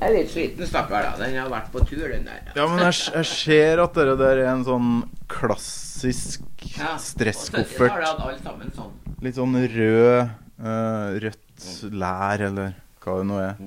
Jeg 0.00 0.10
er 0.10 0.12
litt 0.12 0.30
sliten, 0.30 0.66
stakkar. 0.68 1.06
da. 1.06 1.12
Den 1.24 1.38
har 1.40 1.48
vært 1.50 1.70
på 1.72 1.80
tur, 1.88 2.04
den 2.12 2.26
der. 2.28 2.42
Ja, 2.54 2.66
men 2.68 2.82
jeg, 2.84 2.98
jeg 3.14 3.28
ser 3.30 3.80
at 3.82 3.94
dere 3.96 4.16
der 4.20 4.42
er 4.42 4.50
en 4.52 4.64
sånn 4.66 4.90
klassisk 5.30 6.44
Ja, 6.76 6.94
stresskoffert. 7.00 7.80
Og 7.80 7.88
70-tallet 7.88 8.10
hadde 8.10 8.28
alle 8.28 8.42
sammen 8.44 8.74
sånn. 8.76 8.92
Litt 9.24 9.38
sånn 9.38 9.56
rød, 9.56 10.34
uh, 10.60 11.16
rødt 11.24 11.66
lær, 12.04 12.44
eller 12.50 12.76
hva 13.04 13.16
det 13.20 13.26
nå 13.30 13.40
er. 13.40 13.58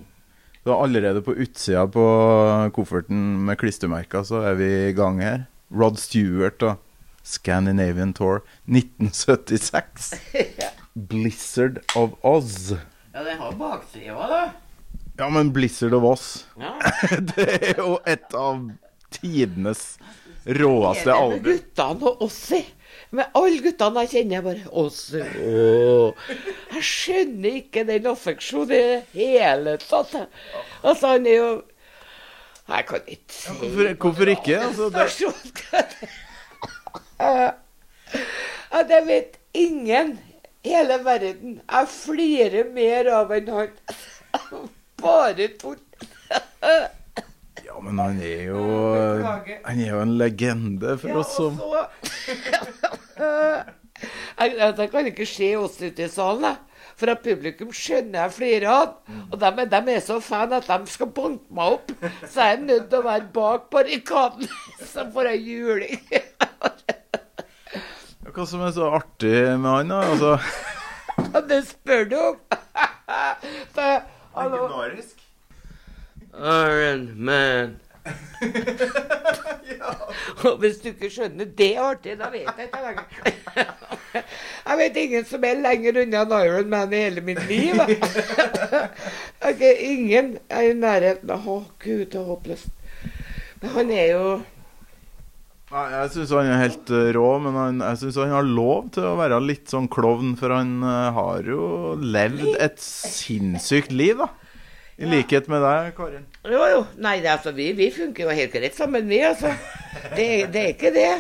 Så 0.68 0.76
allerede 0.76 1.24
på 1.26 1.36
utsida 1.40 1.86
på 1.90 2.06
kofferten 2.76 3.22
med 3.48 3.58
klistremerker, 3.62 4.26
så 4.28 4.44
er 4.52 4.58
vi 4.60 4.70
i 4.90 4.96
gang 4.98 5.22
her. 5.24 5.46
Rod 5.74 5.98
Stewart 6.00 6.64
og 6.64 6.78
Scandinavian 7.28 8.14
Tour 8.16 8.42
1976. 8.70 10.14
Blizzard 11.12 11.82
of 11.96 12.16
Oz. 12.26 12.72
Ja, 13.14 13.24
den 13.26 13.38
har 13.42 13.52
bakside 13.60 14.14
òg, 14.16 14.30
da. 14.32 14.42
Ja, 15.18 15.28
men 15.34 15.50
Blizzard 15.54 15.96
of 15.98 16.06
Oz 16.06 16.26
Ja. 16.62 16.76
Det 17.34 17.48
er 17.58 17.80
jo 17.82 17.98
et 18.08 18.34
av 18.38 18.68
tidenes 19.18 19.98
råeste 20.48 21.10
Med 21.10 21.16
album. 21.16 21.44
guttene 21.48 22.12
og 22.12 22.22
Ossi. 22.28 22.60
Med 23.16 23.32
alle 23.40 23.62
guttene 23.64 24.04
jeg 24.06 24.12
kjenner, 24.14 24.44
bare 24.46 24.72
Ossi. 24.84 25.22
Åh. 25.24 26.28
Jeg 26.76 26.84
skjønner 26.88 27.58
ikke 27.62 27.84
den 27.88 28.08
affeksjonen 28.12 28.72
i 28.72 28.80
det 28.84 29.02
hele 29.16 29.78
tatt. 29.84 30.14
Altså, 30.84 31.14
han 31.16 31.28
er 31.28 31.38
jo 31.42 31.50
Jeg 32.68 32.86
kan 32.88 33.00
ikke 33.08 33.34
si 33.34 33.50
Hvorfor, 33.60 33.94
hvorfor 34.04 34.26
ikke? 34.34 34.58
Altså, 34.60 34.90
det, 34.90 34.98
Ja, 38.72 38.82
det 38.90 39.00
vet 39.08 39.38
ingen 39.54 40.20
i 40.64 40.70
hele 40.76 40.98
verden. 41.06 41.62
Jeg 41.72 41.88
flirer 41.88 42.64
mer 42.76 43.08
av 43.16 43.32
enn 43.38 43.48
han. 43.56 43.70
Bare 45.02 45.48
tull. 45.62 45.80
ja, 47.64 47.80
men 47.84 48.00
han 48.02 48.20
er 48.22 48.42
jo 48.50 48.62
Han 49.64 49.80
er 49.80 49.90
jo 49.92 50.00
en 50.02 50.18
legende 50.20 50.98
for 51.00 51.10
oss 51.22 51.36
som 51.38 51.60
jeg 54.38 54.90
kan 54.94 55.10
ikke 55.10 55.26
skje 55.26 55.52
oss 55.58 55.80
ute 55.82 56.06
i 56.06 56.10
salen, 56.12 56.44
da 56.46 56.56
For 56.98 57.10
at 57.12 57.24
publikum 57.26 57.72
skjønner 57.74 58.24
jeg 58.24 58.36
flere 58.36 58.74
av. 58.74 58.94
Og 59.32 59.38
de, 59.42 59.66
de 59.70 59.82
er 59.94 60.02
så 60.06 60.20
fan 60.24 60.54
at 60.58 60.70
de 60.70 60.90
skal 60.90 61.10
banke 61.14 61.54
meg 61.54 61.78
opp. 61.78 61.92
Så 62.26 62.42
jeg 62.42 62.58
er 62.58 62.64
nødt 62.66 62.88
til 62.90 63.02
å 63.02 63.06
være 63.06 63.30
bak 63.34 63.68
barrikaden. 63.74 64.50
Så 64.94 65.06
får 65.14 65.32
jeg 65.34 65.44
juling. 65.52 66.02
Hva 68.34 68.46
som 68.46 68.62
er 68.66 68.74
så 68.76 68.90
artig 68.94 69.34
med 69.58 69.70
han, 69.72 69.94
da? 70.22 70.38
Altså 71.18 71.42
det 71.50 71.62
spør 71.66 72.04
du 72.12 72.18
om. 72.22 72.38
Legendarisk. 74.38 75.24
Iron 76.38 77.10
Man. 77.26 77.80
Og 80.46 80.58
hvis 80.62 80.80
du 80.84 80.90
ikke 80.92 81.10
skjønner 81.12 81.50
det 81.58 81.72
artig, 81.82 82.18
da 82.20 82.30
vet 82.34 82.48
jeg 82.48 82.70
ikke 82.70 82.84
lenger. 82.84 83.06
Jeg 84.68 84.78
vet 84.80 84.98
ingen 85.00 85.26
som 85.30 85.44
er 85.46 85.60
lenger 85.62 86.02
unna 86.02 86.24
en 86.26 86.36
Iron 86.40 86.70
Man 86.72 86.94
i 86.94 87.02
hele 87.06 87.24
mitt 87.26 87.44
liv. 87.50 87.78
Ok, 89.48 89.62
ingen 89.62 90.38
er 90.50 90.72
i 90.72 90.76
nærheten. 90.76 91.30
Å, 91.32 91.58
gud, 91.84 92.06
det 92.12 92.18
er 92.20 92.26
håpløst. 92.28 92.72
Men 93.62 93.74
han 93.76 93.92
er 93.94 94.08
jo 94.12 94.24
Nei, 95.68 95.84
Jeg 95.92 96.12
syns 96.14 96.32
han 96.32 96.48
er 96.48 96.62
helt 96.62 96.92
eh, 96.96 97.10
rå, 97.18 97.26
men 97.44 97.58
han, 97.60 97.82
jeg 97.84 98.00
syns 98.00 98.18
han 98.22 98.32
har 98.32 98.46
lov 98.48 98.86
til 98.96 99.04
å 99.04 99.18
være 99.20 99.42
litt 99.44 99.68
sånn 99.68 99.90
klovn, 99.92 100.38
for 100.40 100.54
han 100.56 100.78
eh, 100.80 101.10
har 101.18 101.50
jo 101.52 101.98
levd 102.00 102.54
et 102.56 102.80
sinnssykt 102.80 103.92
liv, 103.92 104.24
da. 104.24 104.30
I 104.98 105.06
likhet 105.06 105.46
med 105.52 105.62
deg, 105.62 105.92
Karin. 105.98 106.24
Jo, 106.50 106.62
jo. 106.72 106.80
Nei, 107.06 107.20
det, 107.22 107.30
altså, 107.36 107.52
vi, 107.54 107.70
vi 107.78 107.92
funker 107.94 108.26
jo 108.26 108.34
helt 108.34 108.54
greit 108.56 108.78
sammen, 108.78 109.06
vi, 109.10 109.20
altså. 109.28 109.52
Det, 110.16 110.28
det 110.54 110.62
er 110.64 110.72
ikke 110.74 110.94
det. 110.96 111.12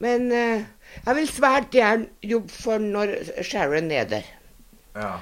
Men 0.00 0.30
uh, 0.32 0.62
jeg 1.04 1.16
vil 1.18 1.28
svært 1.28 1.74
gjerne 1.74 2.08
jobbe 2.24 2.54
for 2.54 2.80
når 2.80 3.12
Sharon 3.44 3.90
er 3.92 4.08
der. 4.08 4.30
Ja, 4.96 5.16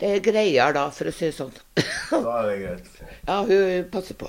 Det 0.00 0.10
er 0.12 0.20
greier 0.26 0.74
da, 0.76 0.90
for 0.92 1.08
å 1.08 1.14
si 1.16 1.30
det 1.30 1.36
sånn. 1.38 1.54
da 2.12 2.34
er 2.42 2.50
det 2.50 2.56
greit. 2.60 2.90
Ja, 3.24 3.38
hun 3.48 3.88
passer 3.94 4.18
på. 4.20 4.28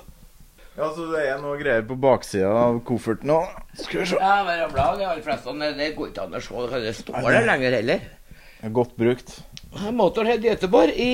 Ja, 0.78 0.88
så 0.94 1.08
det 1.10 1.24
er 1.26 1.40
noe 1.42 1.58
greier 1.60 1.84
på 1.90 1.98
baksida 2.00 2.48
av 2.54 2.80
kofferten 2.86 3.32
òg. 3.34 3.50
Skal 3.82 4.04
vi 4.04 4.08
se. 4.14 4.20
Ja, 4.22 4.44
være 4.46 4.70
blad, 4.72 5.00
de 5.02 5.08
aller 5.10 5.26
fleste. 5.26 5.56
Det, 5.60 5.72
det 5.80 5.92
går 5.98 6.12
ikke 6.14 6.28
an 6.30 6.38
å 6.38 6.42
se. 6.46 6.82
Det 6.86 6.96
står 7.02 7.28
der 7.28 7.48
lenger 7.50 7.78
heller. 7.82 8.08
Er 8.64 8.74
Godt 8.74 8.94
brukt. 8.98 9.40
Motorhead 9.94 10.46
Göteborg 10.46 10.94
i 10.96 11.12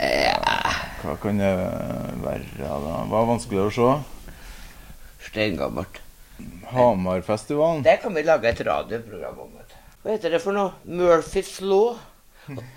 Hva 0.00 1.16
kan 1.20 1.40
det 1.40 1.50
være, 2.24 2.44
da? 2.60 2.68
Hva 3.08 3.20
er 3.22 3.28
vanskelig 3.28 3.60
å 3.66 3.70
se? 3.74 3.88
Steingammelt. 5.30 6.00
Hamarfestivalen. 6.70 7.82
Det 7.84 7.98
kan 8.02 8.14
vi 8.16 8.22
lage 8.24 8.48
et 8.48 8.60
radioprogram 8.66 9.42
om. 9.44 9.56
Hva 10.00 10.14
heter 10.14 10.32
det 10.32 10.40
for 10.40 10.56
noe? 10.56 10.72
Murphys 10.88 11.58
law. 11.60 11.98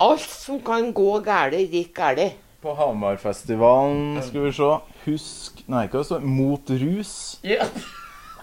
Alt 0.04 0.26
som 0.28 0.60
kan 0.64 0.90
gå 0.94 1.12
galt, 1.24 1.56
gikk 1.72 1.94
galt. 1.96 2.36
På 2.64 2.74
Hamarfestivalen, 2.76 4.22
skal 4.24 4.46
vi 4.46 4.52
se 4.56 4.68
Husk 5.04 5.58
Nei, 5.68 5.84
hva 5.92 6.00
står 6.04 6.22
det? 6.22 6.30
Mot 6.32 6.70
rus. 6.80 7.14
Ja. 7.44 7.66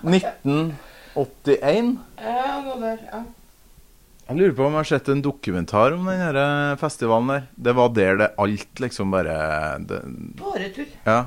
1981. 0.06 1.96
ja, 2.22 2.62
noe 2.66 2.78
der. 2.82 3.00
Ja. 3.10 3.22
Jeg 4.32 4.40
lurer 4.40 4.54
på 4.56 4.64
om 4.64 4.76
jeg 4.78 4.80
har 4.80 4.88
sett 4.88 5.10
en 5.12 5.22
dokumentar 5.26 5.92
om 5.92 6.06
den 6.08 6.22
eh, 6.40 6.78
festivalen 6.80 7.28
der. 7.34 7.48
Det 7.68 7.72
var 7.76 7.90
der 7.92 8.20
det 8.22 8.28
alt 8.40 8.80
liksom 8.80 9.10
bare 9.12 9.34
det, 9.84 9.98
Bare 10.40 10.70
tull. 10.72 10.88
Ja. 11.04 11.18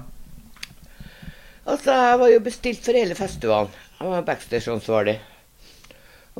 Altså, 1.69 1.93
jeg 1.93 2.21
var 2.23 2.31
jo 2.33 2.39
bestilt 2.47 2.81
for 2.87 2.97
hele 2.97 3.17
festivalen. 3.19 3.75
Jeg 3.99 4.09
var 4.09 4.25
backstage-ansvarlig. 4.25 5.19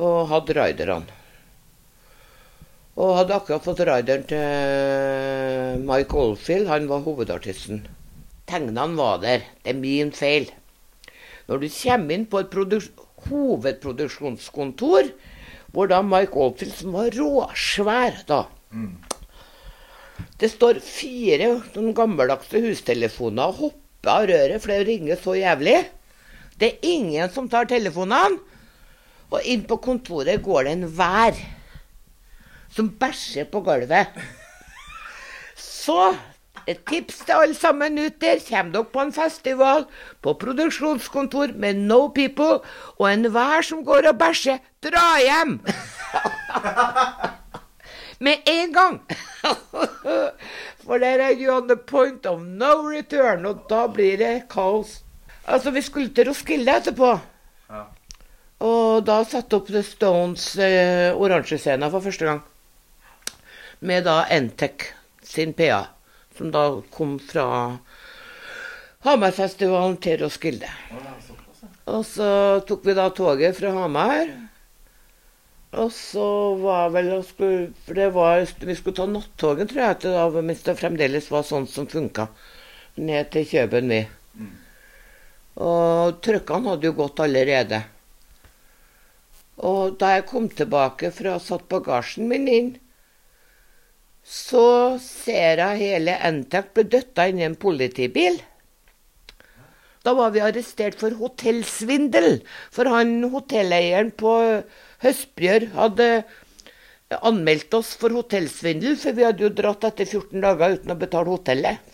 Og 0.01 0.25
hadde 0.31 0.55
riderne. 0.57 1.05
Og 2.97 3.13
hadde 3.19 3.37
akkurat 3.37 3.67
fått 3.67 3.85
rideren 3.85 4.25
til 4.33 5.85
Mike 5.85 6.17
Oldfield. 6.17 6.65
Han 6.73 6.89
var 6.89 7.05
hovedartisten. 7.05 7.85
Tegnene 8.49 8.97
var 8.97 9.21
der. 9.21 9.45
Det 9.61 9.75
er 9.75 9.81
min 9.85 10.09
feil. 10.17 10.49
Når 11.45 11.61
du 11.61 11.69
kommer 11.77 12.17
inn 12.17 12.25
på 12.25 12.41
et 12.41 12.57
hovedproduksjonskontor, 13.29 15.13
hvor 15.75 15.89
da 15.91 15.99
Mike 16.05 16.39
Oldfield, 16.39 16.73
som 16.77 16.95
var 16.95 17.11
råsvær 17.11 18.21
da 18.29 18.45
Det 20.39 20.47
står 20.51 20.79
fire 20.83 21.49
sånn 21.73 21.91
gammeldagse 21.95 22.61
hustelefoner 22.63 23.51
og 23.51 23.59
hopper 23.59 24.11
av 24.11 24.27
røret, 24.29 24.61
for 24.63 24.71
det 24.71 24.87
ringer 24.87 25.19
så 25.19 25.35
jævlig. 25.35 25.77
Det 26.55 26.69
er 26.69 26.87
ingen 26.87 27.31
som 27.31 27.49
tar 27.51 27.67
telefonene. 27.67 28.39
Og 29.33 29.47
inn 29.49 29.63
på 29.67 29.79
kontoret 29.81 30.43
går 30.45 30.67
det 30.67 30.73
en 30.75 30.89
vær 30.95 31.39
som 32.75 32.91
bæsjer 32.99 33.47
på 33.51 33.63
gulvet. 33.65 34.19
Så 35.59 36.13
et 36.67 36.81
tips 36.89 37.21
til 37.25 37.37
alle 37.37 37.55
sammen 37.57 37.99
ut 37.99 38.19
der. 38.21 38.41
Kommer 38.49 38.71
dere 38.73 38.91
på 38.93 39.05
en 39.05 39.13
festival, 39.13 39.85
på 40.21 40.33
produksjonskontor 40.41 41.55
med 41.55 41.81
no 41.89 42.07
people, 42.07 42.59
og 42.99 43.07
en 43.11 43.33
vær 43.33 43.61
som 43.65 43.85
går 43.85 44.09
og 44.11 44.19
bæsjer, 44.19 44.61
dra 44.83 45.07
hjem! 45.21 45.59
Med 48.25 48.47
en 48.47 48.73
gang! 48.73 49.01
For 50.85 51.01
der 51.01 51.19
er 51.19 51.33
you 51.35 51.51
on 51.51 51.67
the 51.67 51.75
point 51.75 52.25
of 52.25 52.39
no 52.41 52.87
return, 52.87 53.45
og 53.45 53.65
da 53.69 53.87
blir 53.87 54.17
det 54.17 54.45
kaos. 54.49 55.01
Altså, 55.47 55.71
vi 55.71 55.81
skulle 55.81 56.13
til 56.13 56.29
Roskilde 56.29 56.77
etterpå. 56.77 57.15
Og 58.65 59.05
da 59.05 59.17
satte 59.27 59.57
opp 59.57 59.67
The 59.67 59.81
Stones 59.83 60.45
eh, 60.61 61.11
oransjescena 61.11 61.89
for 61.91 62.05
første 62.05 62.29
gang. 62.29 62.41
Med 63.85 64.05
da 64.07 64.23
Entec 64.31 64.87
sin 65.25 65.53
PA, 65.53 65.81
som 66.37 66.51
da 66.53 66.65
kom 66.95 67.17
fra 67.19 67.45
Hamarfestivalen 69.05 69.97
til 70.01 70.19
Roskilde. 70.23 70.69
Og 71.85 72.01
så 72.07 72.27
tok 72.65 72.85
vi 72.87 72.95
da 72.97 73.09
toget 73.13 73.57
fra 73.59 73.73
Hamar. 73.75 74.31
Og 75.75 75.91
så 75.91 76.27
var 76.61 76.93
vel 76.93 77.11
skulle, 77.27 77.73
For 77.85 77.93
det 77.99 78.09
var, 78.15 78.45
vi 78.59 78.75
skulle 78.75 78.95
ta 78.95 79.05
nattoget, 79.05 79.69
tror 79.69 79.83
jeg, 79.83 79.99
til 80.01 80.15
da, 80.15 80.27
mens 80.41 80.63
det 80.65 80.77
fremdeles 80.79 81.31
var 81.31 81.43
sånn 81.45 81.67
som 81.67 81.87
funka. 81.91 82.29
Ned 82.95 83.29
til 83.33 83.45
Kjøben, 83.49 83.91
vi. 83.91 84.05
Og 85.61 86.17
trøkkene 86.23 86.73
hadde 86.73 86.89
jo 86.89 86.95
gått 86.95 87.21
allerede. 87.23 87.83
Og 89.63 89.99
da 89.99 90.15
jeg 90.15 90.27
kom 90.31 90.49
tilbake 90.51 91.11
fra 91.15 91.37
satt 91.39 91.67
bagasjen 91.71 92.27
min 92.31 92.47
inn, 92.51 92.73
så 94.25 94.97
ser 95.01 95.61
jeg 95.61 95.81
hele 95.83 96.17
Entec 96.25 96.71
bli 96.73 96.87
døtta 96.89 97.27
inn 97.29 97.39
i 97.43 97.45
en 97.45 97.57
politibil. 97.61 98.39
Da 100.05 100.13
var 100.17 100.33
vi 100.33 100.41
arrestert 100.45 100.97
for 101.01 101.13
hotellsvindel. 101.17 102.41
For 102.73 102.89
han 102.89 103.19
hotelleieren 103.33 104.11
på 104.17 104.33
Høstbjørg 105.05 105.71
hadde 105.77 106.09
anmeldt 107.15 107.73
oss 107.77 107.93
for 108.01 108.13
hotellsvindel, 108.13 108.97
for 108.97 109.17
vi 109.17 109.25
hadde 109.25 109.45
jo 109.45 109.53
dratt 109.53 109.85
etter 109.87 110.09
14 110.09 110.41
dager 110.41 110.77
uten 110.79 110.93
å 110.93 110.99
betale 110.99 111.33
hotellet. 111.33 111.93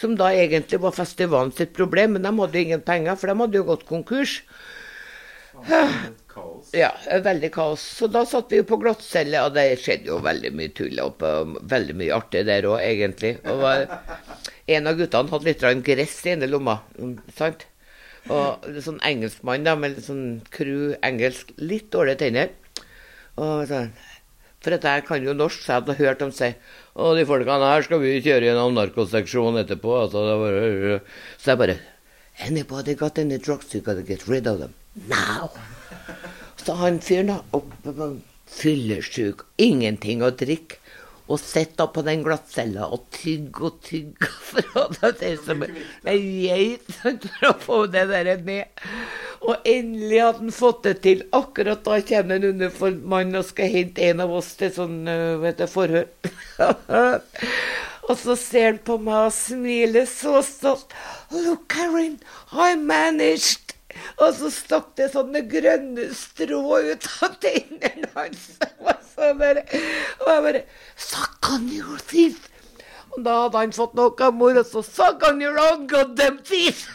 Som 0.00 0.16
da 0.16 0.30
egentlig 0.32 0.80
var 0.80 0.96
festivalen 0.96 1.52
sitt 1.52 1.74
problem, 1.76 2.16
men 2.16 2.24
de 2.24 2.32
hadde 2.32 2.56
jo 2.56 2.68
ingen 2.68 2.84
penger, 2.84 3.20
for 3.20 3.28
de 3.28 3.36
hadde 3.42 3.60
jo 3.60 3.68
gått 3.68 3.88
konkurs. 3.88 4.38
Ja, 6.76 6.90
veldig 7.24 7.50
kaos. 7.54 7.82
Så 7.98 8.08
da 8.12 8.22
satt 8.28 8.52
vi 8.52 8.60
jo 8.60 8.66
på 8.68 8.78
glattcelle, 8.82 9.42
og 9.46 9.56
det 9.56 9.66
skjedde 9.82 10.10
jo 10.12 10.20
veldig 10.24 10.52
mye 10.56 10.72
tull 10.76 11.00
og 11.02 11.24
veldig 11.70 11.96
mye 12.00 12.14
artig 12.16 12.44
der 12.48 12.68
òg, 12.70 12.78
egentlig. 12.84 13.36
Og 13.50 13.64
en 14.76 14.90
av 14.90 15.00
guttene 15.00 15.34
hadde 15.34 15.50
litt 15.50 15.84
gress 15.86 16.16
i 16.26 16.34
ene 16.34 16.50
lomma, 16.50 16.80
mm, 16.98 17.16
sant? 17.36 17.66
Og 18.30 18.66
sånn 18.84 19.00
engelskmann 19.06 19.64
da, 19.66 19.74
med 19.80 19.96
litt 19.96 20.06
sånn 20.06 20.40
crew 20.52 20.94
engelsk, 21.06 21.54
litt 21.56 21.88
dårlige 21.94 22.22
tenner. 22.26 22.52
Og 23.40 23.64
sånn, 23.70 23.94
for 24.60 24.74
dette 24.74 24.92
her 24.92 25.06
kan 25.06 25.24
jo 25.24 25.32
norsk, 25.36 25.62
så 25.64 25.72
jeg 25.72 25.80
hadde 25.80 25.98
hørt 26.02 26.20
dem 26.20 26.32
si 26.36 26.50
Og 27.00 27.14
de 27.16 27.24
folkene 27.24 27.70
her 27.70 27.86
skal 27.86 28.02
vi 28.02 28.18
kjøre 28.20 28.50
gjennom 28.50 28.76
narkoseksjonen 28.76 29.62
etterpå. 29.62 29.94
Altså, 30.02 30.26
det 30.28 30.36
var, 30.42 30.60
så 31.40 31.54
jeg 31.54 31.62
bare 31.64 31.80
Anybody 32.40 32.94
got 32.94 33.18
any 33.18 33.38
drugs? 33.38 33.74
You 33.74 33.80
gotta 33.80 34.02
get 34.02 34.28
rid 34.28 34.46
of 34.46 34.60
them. 34.60 34.74
Now! 35.08 35.50
Så 36.60 36.76
han 36.76 37.00
fyren 37.00 37.38
oppe 37.56 37.92
på 37.96 38.08
fyllesyk, 38.50 39.46
ingenting 39.56 40.20
å 40.26 40.32
drikke, 40.34 40.76
og 41.30 41.38
sitter 41.38 41.86
på 41.94 42.02
den 42.02 42.24
glattcella 42.26 42.88
og 42.90 43.04
tygger 43.14 43.68
og 43.68 43.76
tygger 43.86 44.32
for 44.48 44.96
det 45.06 45.28
er 45.28 45.36
som 45.44 45.62
ei 45.62 46.16
geit 46.42 46.88
for 46.96 47.46
å 47.46 47.52
få 47.62 47.78
det 47.92 48.02
der 48.10 48.32
ned. 48.42 48.82
Og 49.40 49.62
endelig 49.64 50.18
hadde 50.20 50.42
han 50.42 50.52
fått 50.52 50.82
det 50.88 50.96
til. 51.06 51.22
Akkurat 51.32 51.84
da 51.86 52.00
kommer 52.10 52.36
en 52.36 52.58
uniformmann 52.58 53.38
og 53.38 53.46
skal 53.48 53.70
hente 53.72 54.10
en 54.10 54.24
av 54.26 54.34
oss 54.36 54.52
til 54.58 54.74
sånn 54.74 54.98
vet 55.40 55.62
du, 55.62 55.66
forhør. 55.70 56.10
og 58.10 58.14
så 58.20 58.36
ser 58.36 58.72
han 58.72 58.82
på 58.84 58.98
meg 59.00 59.30
og 59.30 59.34
smiler 59.38 60.10
så 60.10 60.42
stolt. 60.44 60.92
Look, 61.30 61.68
Karin, 61.72 62.18
I 62.52 62.74
managed! 62.74 63.69
Og 64.18 64.34
så 64.36 64.50
stakk 64.52 64.90
det 64.98 65.10
sånne 65.14 65.42
grønne 65.50 66.08
strå 66.16 66.60
ut 66.90 67.06
av 67.26 67.36
tennene 67.42 68.10
hans. 68.16 68.48
Og 68.86 68.96
så 69.14 69.32
bare, 69.38 69.62
og 70.22 70.28
jeg 70.32 70.42
bare 70.46 70.62
Suck 70.96 71.50
on 71.54 71.66
your 71.72 71.98
teeth! 72.08 72.46
Og 73.10 73.24
da 73.26 73.34
hadde 73.42 73.58
han 73.64 73.72
fått 73.74 73.96
noe 73.98 74.14
av 74.22 74.36
mor, 74.38 74.54
og 74.60 74.66
så 74.68 74.82
Suck 74.86 75.24
on 75.28 75.40
your 75.42 75.58
own 75.60 75.86
goddamn 75.90 76.38
teeth! 76.46 76.86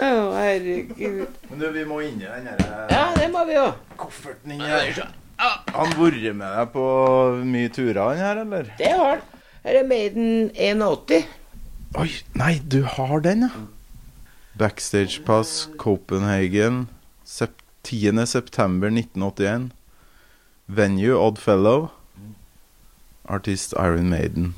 Å, 0.00 0.10
herregud. 0.36 1.26
Men 1.50 1.60
du, 1.60 1.66
vi 1.74 1.82
må 1.88 1.98
inn 2.06 2.20
i 2.22 2.28
den 2.28 2.46
her 2.48 2.92
Ja, 2.92 3.02
det 3.16 3.26
må 3.32 3.42
vi 3.48 3.56
jo. 3.56 3.66
kofferten 4.00 4.54
inni 4.54 4.68
her. 4.70 5.02
Han 5.40 5.92
vært 5.96 6.22
med 6.36 6.46
deg 6.46 6.70
på 6.74 6.86
mye 7.48 7.72
turer, 7.72 8.00
han 8.12 8.20
her, 8.20 8.40
eller? 8.44 8.70
Det 8.78 8.92
har 8.92 9.14
han. 9.16 9.26
Her 9.64 9.76
er 9.82 9.88
Maiden 9.88 10.50
81. 10.56 11.26
Oi, 11.98 12.10
nei, 12.38 12.60
du 12.70 12.82
har 12.86 13.20
den, 13.20 13.48
ja. 13.48 13.66
Backstage 14.58 15.24
Pass, 15.24 15.68
Copenhagen, 15.78 16.88
sep 17.24 17.50
10. 17.82 18.26
september 18.26 18.88
1981. 18.90 19.70
Venue 20.66 21.16
Oddfellow. 21.18 21.88
Artist 23.24 23.72
Iron 23.72 24.08
Maiden. 24.10 24.54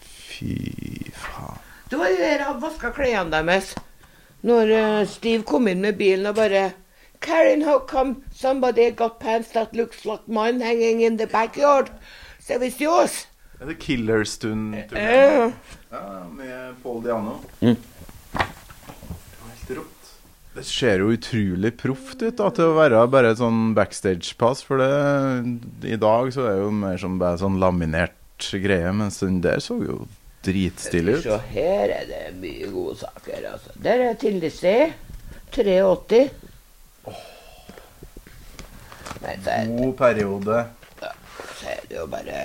Fy 0.00 1.12
faen. 1.12 1.58
Det 1.90 1.98
var 2.00 2.08
jo 2.08 2.16
her 2.24 2.44
han 2.46 2.60
vaska 2.62 2.90
klærne 2.96 3.30
deres. 3.34 3.74
Når 4.42 4.72
eh, 4.76 5.02
Steve 5.08 5.44
kom 5.44 5.68
inn 5.68 5.82
med 5.84 5.98
bilen 6.00 6.26
og 6.30 6.38
bare 6.40 6.70
Karen, 7.22 7.62
how 7.62 7.78
come 7.86 8.16
somebody 8.34 8.90
got 8.96 9.20
pants 9.20 9.52
that 9.52 9.76
looks 9.76 10.04
like 10.04 10.24
mine 10.26 10.60
hanging 10.60 11.02
in 11.02 11.18
the 11.18 11.26
backyard? 11.26 11.90
So 12.40 12.54
it's 12.54 12.80
yours. 12.80 13.26
Det 13.60 13.68
Er 13.68 13.78
Killerstund? 13.78 14.74
Eh, 14.74 15.52
Ja, 15.92 16.24
med 16.32 16.74
Paul 16.82 17.02
Diano. 17.04 17.34
Mm. 17.60 17.76
Helt 18.32 19.70
rått. 19.76 19.98
Det 20.54 20.64
ser 20.68 21.00
jo 21.04 21.12
utrolig 21.12 21.74
proft 21.80 22.22
ut 22.22 22.36
da, 22.36 22.48
til 22.52 22.70
å 22.70 22.76
være 22.76 23.02
bare 23.12 23.32
et 23.32 23.40
sånn 23.40 23.74
backstage-pass. 23.76 24.64
For 24.68 24.80
det, 24.80 24.88
i 25.88 25.98
dag 26.00 26.32
så 26.32 26.46
er 26.48 26.56
det 26.56 26.64
jo 26.64 26.72
mer 26.80 26.98
som 27.00 27.18
bare 27.20 27.40
sånn 27.40 27.60
laminert 27.60 28.48
greie, 28.64 28.90
mens 28.96 29.20
den 29.22 29.40
der 29.44 29.60
så 29.64 29.78
jo 29.84 30.02
dritstilig 30.44 31.20
ut. 31.20 31.26
Se 31.28 31.38
her 31.52 31.92
er 31.94 32.08
det 32.08 32.22
mye 32.40 32.72
gode 32.72 32.96
saker, 33.04 33.44
altså. 33.52 33.76
Der 33.84 34.06
er 34.08 34.18
Tillitsee. 34.20 34.92
83. 35.52 36.22
Nei, 39.22 39.34
så 39.44 39.52
er, 39.52 39.68
God 39.76 39.92
periode. 40.00 40.62
så 40.98 41.68
er 41.68 41.84
det 41.90 41.98
jo 42.00 42.06
bare 42.10 42.38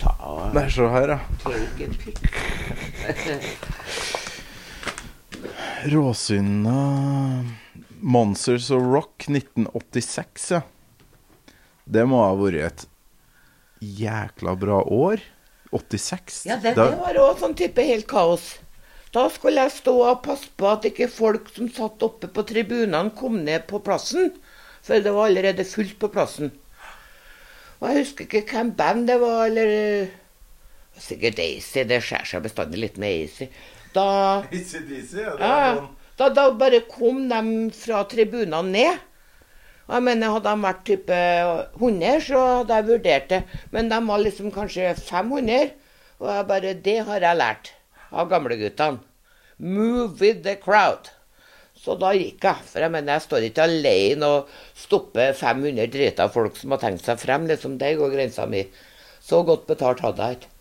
ta 0.00 0.14
Der, 0.56 0.70
se 0.72 0.88
her, 0.96 1.12
ja. 1.14 1.20
take 1.44 1.90
a 1.92 2.47
pic. 3.06 3.56
Råsynda 5.88 7.44
Monsters 8.00 8.70
of 8.70 8.82
Rock 8.82 9.28
1986, 9.28 10.50
ja. 10.50 10.62
Det 11.84 12.04
må 12.06 12.20
ha 12.22 12.34
vært 12.36 12.64
et 12.66 12.86
jækla 13.80 14.54
bra 14.58 14.82
år. 14.82 15.22
86. 15.72 16.46
Ja, 16.48 16.56
det, 16.62 16.74
det 16.78 16.88
var 16.98 17.18
òg 17.20 17.40
sånn 17.42 17.56
type 17.58 17.84
helt 17.84 18.08
kaos. 18.08 18.56
Da 19.12 19.26
skulle 19.32 19.64
jeg 19.64 19.76
stå 19.78 19.94
og 20.04 20.22
passe 20.24 20.50
på 20.56 20.68
at 20.68 20.86
ikke 20.88 21.08
folk 21.12 21.48
som 21.54 21.68
satt 21.72 22.02
oppe 22.04 22.28
på 22.32 22.44
tribunene, 22.48 23.12
kom 23.16 23.40
ned 23.44 23.66
på 23.68 23.80
plassen. 23.84 24.32
For 24.84 25.00
det 25.04 25.12
var 25.12 25.28
allerede 25.28 25.66
fullt 25.68 25.98
på 26.00 26.10
plassen. 26.12 26.52
Og 27.78 27.90
jeg 27.90 28.02
husker 28.02 28.26
ikke 28.26 28.44
hvem 28.52 28.72
band 28.76 29.06
det 29.08 29.18
var, 29.22 29.46
eller 29.48 30.08
Sikkert 31.00 31.40
Acey. 31.42 31.84
Det 31.88 32.00
skjærer 32.04 32.28
seg 32.32 32.44
bestandig 32.46 32.82
litt 32.82 32.98
med 33.00 33.24
Acey. 33.26 33.50
Da 33.94 34.08
ja, 35.38 35.54
det 35.70 35.78
sånn 35.78 35.94
da, 36.18 36.26
da 36.34 36.48
bare 36.58 36.80
kom 36.90 37.28
de 37.30 37.42
fra 37.78 38.02
tribunene 38.10 38.62
ned. 38.66 39.04
Og 39.88 39.94
jeg 39.96 40.04
mener, 40.04 40.32
Hadde 40.34 40.52
de 40.52 40.64
vært 40.66 40.80
type 40.84 41.18
100, 41.78 42.24
så 42.26 42.40
hadde 42.58 42.78
jeg 42.78 42.88
vurdert 42.88 43.28
det. 43.30 43.38
Men 43.72 43.88
de 43.92 44.00
var 44.08 44.24
liksom 44.24 44.50
kanskje 44.52 44.90
500. 44.98 45.70
Og 46.18 46.32
jeg 46.32 46.48
bare 46.50 46.74
Det 46.74 46.96
har 47.06 47.22
jeg 47.24 47.38
lært 47.38 47.70
av 48.10 48.28
gamleguttene. 48.32 49.00
Move 49.58 50.18
with 50.20 50.42
the 50.42 50.56
crowd. 50.60 51.08
Så 51.78 51.94
da 51.98 52.10
gikk 52.16 52.42
jeg. 52.42 52.66
For 52.66 52.82
jeg 52.82 52.90
mener, 52.90 53.14
jeg 53.14 53.26
står 53.28 53.46
ikke 53.48 53.64
alene 53.68 54.28
og 54.34 54.52
stopper 54.76 55.32
500 55.38 55.86
drita 55.94 56.26
folk 56.34 56.58
som 56.58 56.74
har 56.74 56.82
tenkt 56.82 57.06
seg 57.06 57.22
frem. 57.22 57.46
liksom, 57.46 57.78
Der 57.78 57.94
går 57.96 58.10
grensa 58.16 58.46
mi. 58.46 58.66
Så 59.22 59.44
godt 59.46 59.66
betalt 59.70 60.02
hadde 60.02 60.26
jeg 60.26 60.40
ikke. 60.40 60.54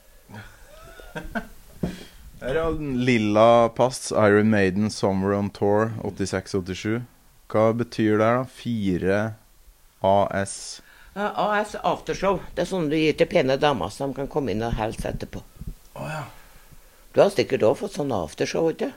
Her 2.41 2.60
er 2.62 2.77
Lilla 2.80 3.69
Pass, 3.69 4.12
Iron 4.12 4.51
Maiden, 4.53 4.91
Summer 4.93 5.34
on 5.34 5.49
Tour, 5.49 5.91
86-87. 6.03 7.01
Hva 7.49 7.71
betyr 7.73 8.19
det, 8.19 8.27
da? 8.27 8.43
4 8.45 9.21
AS. 10.06 10.53
Uh, 11.15 11.32
AS 11.34 11.73
Aftershow. 11.82 12.43
Det 12.53 12.65
er 12.65 12.69
sånn 12.69 12.91
du 12.91 12.97
gir 12.99 13.17
til 13.17 13.30
pene 13.32 13.58
damer 13.58 13.89
som 13.93 14.13
kan 14.13 14.30
komme 14.30 14.53
inn 14.53 14.62
og 14.67 14.77
hilse 14.77 15.10
etterpå. 15.10 15.41
Oh, 15.97 16.06
ja. 16.06 16.27
Du 17.15 17.23
har 17.23 17.34
sikkert 17.34 17.65
òg 17.65 17.80
fått 17.80 17.97
sånn 17.97 18.13
aftershow, 18.13 18.69
ikke 18.69 18.91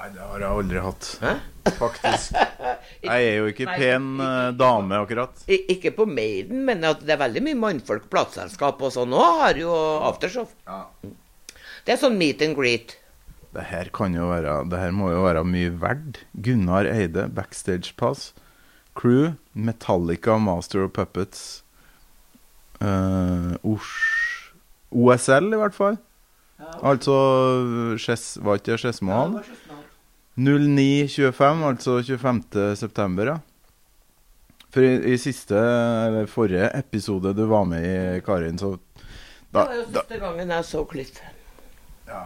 Nei, 0.00 0.08
det 0.14 0.22
har 0.24 0.40
jeg 0.40 0.48
aldri 0.62 0.80
hatt. 0.80 1.06
Hæ? 1.20 1.32
Faktisk. 1.76 2.36
Jeg 3.04 3.24
er 3.26 3.34
jo 3.36 3.48
ikke 3.50 3.66
Nei, 3.68 3.74
pen 3.76 4.06
ikke- 4.16 4.28
eh, 4.28 4.52
dame, 4.56 4.96
akkurat. 5.04 5.42
Ikke 5.52 5.90
på 5.96 6.06
Maiden, 6.08 6.62
men 6.64 6.84
at 6.88 7.02
det 7.04 7.12
er 7.14 7.20
veldig 7.20 7.42
mye 7.44 7.58
mannfolk, 7.60 8.06
plateselskap 8.12 8.80
og 8.80 8.92
sånn 8.94 9.12
Nå 9.12 9.20
har 9.42 9.60
jo 9.60 9.74
aftershow. 10.08 10.48
Ja. 10.68 10.86
Det 11.84 11.94
er 11.94 12.00
sånn 12.00 12.16
meet 12.20 12.40
and 12.46 12.56
greet. 12.56 12.96
Det 13.52 13.66
her 13.68 13.90
kan 13.92 14.14
jo 14.14 14.28
være 14.30 14.52
Det 14.70 14.78
her 14.78 14.92
må 14.94 15.10
jo 15.12 15.24
være 15.26 15.44
mye 15.44 15.72
verdt. 15.82 16.22
Gunnar 16.40 16.88
Eide, 16.88 17.28
Backstage 17.28 17.92
Pass. 18.00 18.30
Crew, 18.96 19.34
Metallica, 19.54 20.38
Master 20.40 20.84
of 20.86 20.92
Puppets. 20.96 21.62
Uh, 22.80 23.56
Osh 23.64 24.52
OSL, 24.96 25.52
i 25.52 25.60
hvert 25.60 25.76
fall. 25.76 25.98
Altså 26.84 27.14
Sjes, 28.00 28.34
Var 28.44 28.58
ikke 28.60 28.74
det 28.74 28.80
Skedsmo 28.82 29.12
han? 29.16 29.36
09.25, 30.34 31.64
altså 31.66 32.02
25. 32.02 32.76
september, 32.76 33.26
ja. 33.34 33.38
For 34.70 34.86
i, 34.86 34.92
i 35.12 35.18
siste, 35.18 35.58
eller 35.58 36.30
forrige 36.30 36.68
episode 36.78 37.32
du 37.34 37.42
var 37.50 37.66
med 37.66 37.84
i, 37.84 38.20
Karin, 38.22 38.58
så 38.58 38.76
Det 39.50 39.58
var 39.58 39.74
jo 39.74 39.86
da, 39.88 40.04
siste 40.04 40.20
gangen 40.22 40.52
jeg 40.54 40.66
så 40.68 40.84
Cliff. 40.86 41.18
ja. 42.06 42.22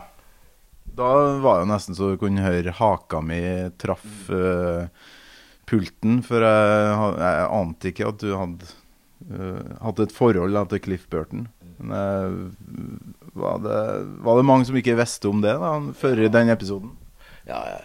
da 0.85 1.11
var 1.40 1.62
det 1.62 1.71
nesten 1.73 1.97
så 1.97 2.12
du 2.12 2.21
kunne 2.21 2.45
høre 2.45 2.75
haka 2.77 3.23
mi 3.25 3.40
traff 3.81 4.29
uh, 4.29 4.85
pulten, 5.67 6.21
for 6.23 6.45
jeg, 6.45 7.14
jeg 7.25 7.49
ante 7.49 7.90
ikke 7.90 8.11
at 8.12 8.21
du 8.21 8.35
hadde 8.37 8.69
uh, 9.33 9.81
hatt 9.81 10.05
et 10.05 10.12
forhold 10.12 10.53
da, 10.53 10.67
til 10.69 10.85
Cliff 10.85 11.09
Burton. 11.09 11.49
Men 11.81 11.97
uh, 11.97 12.53
var, 13.33 13.64
det, 13.64 13.81
var 14.21 14.37
det 14.37 14.47
mange 14.53 14.69
som 14.69 14.77
ikke 14.77 15.01
visste 15.01 15.33
om 15.33 15.40
det 15.40 15.57
da, 15.64 15.75
før 15.97 16.27
ja. 16.27 16.31
den 16.37 16.53
episoden? 16.53 16.93
Ja, 17.49 17.64
ja. 17.73 17.83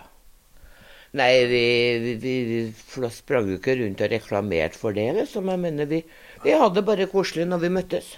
Nei, 1.11 1.45
vi, 1.49 1.63
vi, 2.03 2.15
vi, 2.21 2.33
vi 2.45 3.09
sprang 3.09 3.47
jo 3.49 3.57
ikke 3.57 3.73
rundt 3.79 4.01
og 4.05 4.11
reklamerte 4.11 4.77
for 4.77 4.93
det, 4.93 5.07
liksom. 5.17 5.49
Jeg 5.49 5.61
mener, 5.63 5.87
vi, 5.89 6.03
vi 6.43 6.53
hadde 6.53 6.85
bare 6.85 7.09
koselig 7.09 7.47
når 7.49 7.63
vi 7.63 7.71
møttes. 7.79 8.11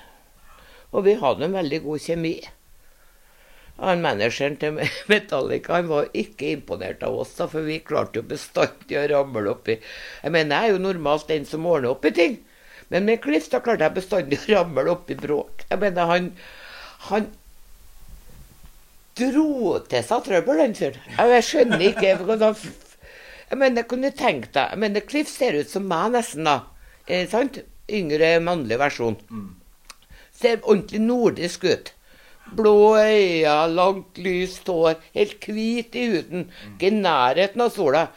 Og 0.92 1.06
vi 1.06 1.16
hadde 1.22 1.48
en 1.48 1.56
veldig 1.56 1.80
god 1.86 2.04
kjemi. 2.04 2.34
Han 3.82 4.04
Manageren 4.04 4.58
til 4.60 4.76
Metallica 5.12 5.78
han 5.80 5.88
var 5.90 6.12
ikke 6.12 6.52
imponert 6.58 7.04
av 7.08 7.16
oss, 7.24 7.32
da, 7.40 7.48
for 7.50 7.64
vi 7.66 7.80
klarte 7.80 8.20
jo 8.20 8.28
bestandig 8.28 9.00
å 9.00 9.08
ramle 9.10 9.56
oppi 9.56 9.78
Jeg 9.80 10.34
mener, 10.36 10.52
jeg 10.52 10.74
er 10.74 10.76
jo 10.76 10.84
normalt 10.84 11.32
den 11.32 11.48
som 11.48 11.66
ordner 11.66 11.96
opp 11.96 12.06
i 12.06 12.14
ting. 12.18 12.42
Men 12.92 13.08
med 13.08 13.24
Cliff 13.24 13.48
da 13.50 13.64
klarte 13.64 13.88
jeg 13.88 14.02
bestandig 14.02 14.42
å 14.44 14.52
ramle 14.52 14.92
oppi 14.92 15.16
bråk. 15.16 15.64
Jeg 15.72 15.80
mener, 15.80 16.12
han, 16.12 16.34
han 17.08 17.32
dro 19.20 19.80
til 19.92 20.04
seg 20.08 20.26
trøbbel, 20.26 20.62
den 20.64 20.76
fyren. 20.78 21.00
Jeg 21.18 21.48
skjønner 21.48 21.86
ikke 21.90 22.16
hvordan 22.22 22.56
Jeg 23.52 23.60
mener, 23.60 23.84
kunne 23.84 24.12
tenkt 24.16 24.54
deg 24.56 24.72
Jeg 24.72 24.80
mener, 24.80 25.04
Cliff 25.04 25.30
ser 25.30 25.58
ut 25.60 25.70
som 25.70 25.88
meg 25.88 26.14
nesten, 26.16 26.48
da. 26.48 26.62
Eh, 27.08 27.28
sant? 27.30 27.60
Yngre 27.92 28.38
mannlig 28.40 28.78
versjon. 28.80 29.18
Ser 30.32 30.62
ordentlig 30.64 31.02
nordisk 31.04 31.66
ut. 31.68 31.92
Blå 32.56 32.98
øyne, 32.98 33.68
langt, 33.76 34.18
lyst 34.18 34.68
hår, 34.68 34.96
helt 35.16 35.46
hvit 35.46 35.96
i 35.96 36.08
huden. 36.14 36.48
Ikke 36.74 36.90
i 36.90 36.96
nærheten 36.96 37.64
av 37.64 37.74
sola. 37.76 38.08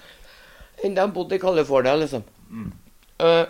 Enda 0.84 1.04
han 1.04 1.14
bodde 1.14 1.36
i 1.36 1.42
California, 1.42 1.94
liksom. 1.98 2.24
Eh, 3.18 3.46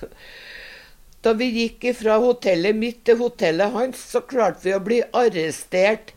da 1.24 1.34
vi 1.36 1.50
gikk 1.54 1.90
fra 1.98 2.16
hotellet 2.22 2.76
mitt 2.76 3.04
til 3.08 3.20
hotellet 3.20 3.76
hans, 3.76 4.00
så 4.12 4.24
klarte 4.24 4.64
vi 4.64 4.76
å 4.76 4.82
bli 4.84 5.02
arrestert. 5.16 6.14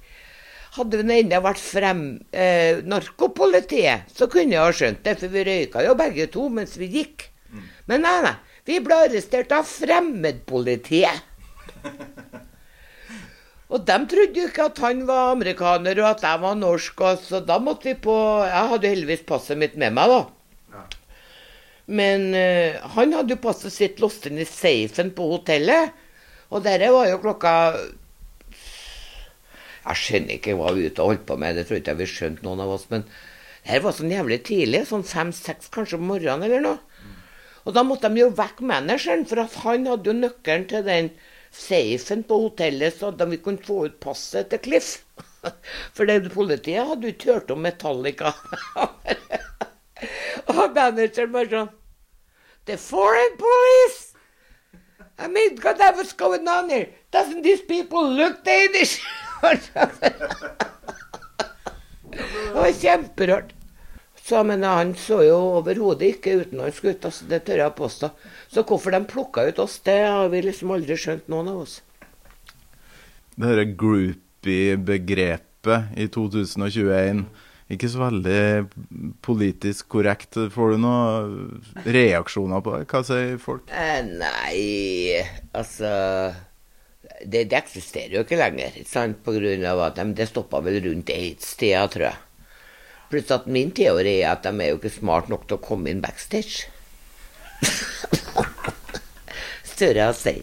Hadde 0.74 1.04
hun 1.04 1.12
ennå 1.14 1.40
vært 1.46 1.62
frem 1.62 2.02
eh, 2.34 2.80
narkopolitiet, 2.90 4.10
så 4.10 4.26
kunne 4.32 4.56
jeg 4.56 4.64
ha 4.64 4.74
skjønt 4.74 5.04
det, 5.06 5.20
for 5.22 5.34
vi 5.34 5.46
røyka 5.46 5.84
jo 5.86 5.94
begge 6.00 6.26
to 6.34 6.48
mens 6.50 6.74
vi 6.82 6.90
gikk. 6.96 7.28
Men 7.90 8.02
nei, 8.06 8.18
nei. 8.26 8.34
Vi 8.66 8.80
ble 8.82 8.96
arrestert 9.06 9.52
av 9.54 9.68
fremmedpolitiet. 9.68 11.20
Og 13.74 13.82
de 13.88 13.96
trodde 14.10 14.38
jo 14.38 14.48
ikke 14.50 14.68
at 14.70 14.80
han 14.84 15.02
var 15.08 15.32
amerikaner, 15.34 15.98
og 16.04 16.10
at 16.12 16.26
jeg 16.28 16.42
var 16.44 16.58
norsk. 16.60 17.02
Og 17.02 17.24
så 17.26 17.42
da 17.42 17.58
måtte 17.62 17.90
vi 17.90 17.96
på 18.06 18.16
Jeg 18.46 18.70
hadde 18.72 18.86
jo 18.86 18.94
heldigvis 18.94 19.26
passet 19.30 19.58
mitt 19.60 19.76
med 19.82 19.96
meg, 19.98 20.14
da. 20.14 20.84
Men 21.94 22.30
eh, 22.38 22.78
han 22.96 23.16
hadde 23.18 23.34
jo 23.36 23.42
passet 23.44 23.74
sitt 23.74 24.00
låst 24.00 24.30
inn 24.30 24.40
i 24.40 24.48
safen 24.48 25.10
på 25.18 25.26
hotellet. 25.34 25.92
Og 26.54 26.62
dette 26.64 26.92
var 26.94 27.10
jo 27.10 27.20
klokka 27.24 27.54
Jeg 29.84 30.00
skjønner 30.00 30.38
ikke 30.38 30.56
hva 30.60 30.72
vi 30.76 30.88
ute 30.88 31.04
og 31.04 31.12
holdt 31.12 31.28
på 31.28 31.38
med, 31.40 31.58
det 31.58 31.68
tror 31.68 31.80
ikke 31.80 31.94
jeg 31.94 32.00
vi 32.00 32.10
skjønte 32.10 32.46
noen 32.46 32.64
av 32.64 32.72
oss. 32.78 32.88
Men 32.92 33.04
det 33.08 33.72
her 33.72 33.84
var 33.84 33.96
sånn 33.98 34.14
jævlig 34.14 34.40
tidlig, 34.48 34.86
sånn 34.90 35.06
fem-seks 35.08 35.72
kanskje 35.74 36.00
om 36.00 36.08
morgenen 36.12 36.48
eller 36.48 36.64
noe. 36.64 36.80
Og 37.64 37.76
da 37.76 37.84
måtte 37.88 38.10
de 38.12 38.24
jo 38.24 38.32
vekke 38.36 38.66
manageren, 38.68 39.24
for 39.28 39.44
han 39.66 39.88
hadde 39.88 40.10
jo 40.10 40.16
nøkkelen 40.18 40.66
til 40.72 40.84
den 40.88 41.12
safen 41.54 42.24
på 42.28 42.40
hotellet, 42.48 42.98
så 42.98 43.12
at 43.14 43.24
vi 43.30 43.40
kunne 43.44 43.64
få 43.64 43.86
ut 43.88 44.00
passet 44.04 44.50
til 44.52 44.64
Cliff. 44.64 44.98
For 45.96 46.08
det, 46.08 46.32
politiet 46.34 46.88
hadde 46.88 47.08
jo 47.08 47.14
ikke 47.14 47.34
hørt 47.34 47.52
om 47.52 47.64
Metallica. 47.64 48.32
Og 50.52 50.76
manageren 50.76 51.32
bare 51.36 51.52
sånn 51.52 51.72
The 52.66 52.78
foreign 52.80 53.36
police! 53.36 54.14
I 55.20 55.28
mean, 55.28 55.56
God, 55.56 55.78
that 55.78 55.98
was 55.98 56.14
going 56.14 56.48
on 56.48 56.70
here. 56.70 56.90
Doesn't 57.12 57.44
these 57.44 57.62
people 57.62 58.10
look 58.10 58.44
Danish? 58.44 59.04
det 62.14 62.54
var 62.54 62.72
kjemperart. 62.80 63.50
Så 64.24 64.40
men 64.48 64.64
Han 64.64 64.96
så 64.96 65.20
jo 65.28 65.60
overhodet 65.60 66.16
ikke 66.16 66.40
utenlandsk 66.44 66.84
ut, 66.88 67.06
altså, 67.10 67.26
det 67.28 67.40
tør 67.48 67.60
jeg 67.66 67.76
påstå. 67.76 68.08
Så 68.48 68.64
hvorfor 68.64 68.90
de 68.96 69.02
plukka 69.10 69.42
ut 69.50 69.60
oss, 69.60 69.80
det 69.84 70.08
har 70.08 70.30
vi 70.32 70.42
liksom 70.46 70.72
aldri 70.72 70.96
skjønt, 71.00 71.28
noen 71.32 71.48
av 71.52 71.58
oss. 71.66 71.82
Det 73.36 73.48
dette 73.50 73.76
groupie-begrepet 73.82 75.82
i 76.00 76.08
2021 76.08 77.26
ikke 77.74 77.90
så 77.90 78.00
veldig 78.04 78.68
politisk 79.26 79.88
korrekt. 79.96 80.38
Får 80.54 80.68
du 80.74 80.78
noen 80.84 81.62
reaksjoner 81.84 82.62
på 82.64 82.70
det? 82.78 82.86
Hva 82.92 83.02
sier 83.08 83.38
folk? 83.42 83.64
Eh, 83.72 84.02
nei, 84.08 85.24
altså 85.58 85.90
det, 87.26 87.46
det 87.52 87.58
eksisterer 87.58 88.18
jo 88.18 88.24
ikke 88.26 88.40
lenger, 88.40 88.78
ikke 88.80 88.90
sant, 88.90 89.20
på 89.26 89.36
grunn 89.38 89.66
av 89.70 89.82
at 89.88 90.00
de, 90.00 90.08
det 90.18 90.30
stoppa 90.30 90.62
vel 90.66 90.80
rundt 90.86 91.12
aids-tida, 91.14 91.86
tror 91.92 92.10
jeg. 92.10 92.22
Pluss 93.14 93.34
at 93.36 93.50
min 93.52 93.74
teori 93.76 94.18
er 94.22 94.34
at 94.34 94.48
de 94.48 94.54
er 94.58 94.74
jo 94.74 94.80
ikke 94.80 94.96
smart 94.96 95.30
nok 95.32 95.46
til 95.48 95.60
å 95.60 95.64
komme 95.64 95.92
inn 95.92 96.02
backstage. 96.04 96.66
Større 99.74 100.10
å 100.10 100.18
si. 100.18 100.40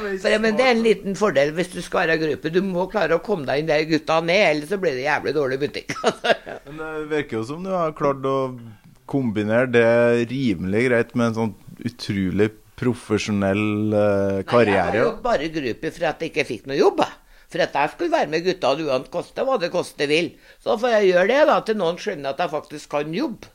For, 0.00 0.32
men 0.40 0.56
det 0.56 0.64
er 0.64 0.72
en 0.72 0.84
liten 0.84 1.16
fordel 1.18 1.50
hvis 1.56 1.72
du 1.74 1.80
skal 1.84 2.06
være 2.06 2.20
gruppe. 2.22 2.52
Du 2.52 2.60
må 2.64 2.86
klare 2.90 3.18
å 3.18 3.24
komme 3.24 3.44
deg 3.48 3.60
inn 3.60 3.68
der 3.68 3.84
gutta 3.88 4.20
ned, 4.24 4.44
ellers 4.48 4.72
så 4.72 4.78
blir 4.80 4.96
det 4.96 5.04
jævlig 5.04 5.34
dårlig 5.36 5.58
butikk. 5.60 5.92
Men 6.70 6.80
det 6.80 7.08
virker 7.10 7.40
jo 7.40 7.42
som 7.50 7.66
du 7.66 7.72
har 7.74 7.92
klart 7.98 8.24
å 8.24 8.36
kombinere 9.10 9.68
det 9.68 9.90
rimelig 10.30 10.86
greit 10.86 11.12
med 11.18 11.30
en 11.30 11.36
sånn 11.36 11.54
utrolig 11.84 12.48
profesjonell 12.80 13.94
eh, 13.94 14.42
karriere. 14.48 14.96
Jeg 14.96 15.04
var 15.04 15.10
jo 15.10 15.24
bare 15.24 15.50
gruppe 15.54 15.92
for 15.92 16.08
at 16.08 16.22
jeg 16.22 16.32
ikke 16.32 16.46
fikk 16.48 16.70
noe 16.70 16.78
jobb. 16.80 17.02
For 17.50 17.62
at 17.64 17.74
jeg 17.74 17.92
skulle 17.94 18.14
være 18.14 18.30
med 18.30 18.44
gutta 18.46 18.70
uansett 18.78 19.10
koste 19.12 19.44
hva 19.46 19.56
det 19.58 19.72
koste 19.74 20.06
vil. 20.10 20.32
Så 20.62 20.76
får 20.78 20.94
jeg 20.96 21.10
gjøre 21.10 21.28
det 21.32 21.40
da, 21.50 21.58
til 21.66 21.80
noen 21.80 21.98
skjønner 21.98 22.32
at 22.32 22.42
jeg 22.44 22.52
faktisk 22.52 22.92
kan 22.94 23.10
jobbe. 23.14 23.50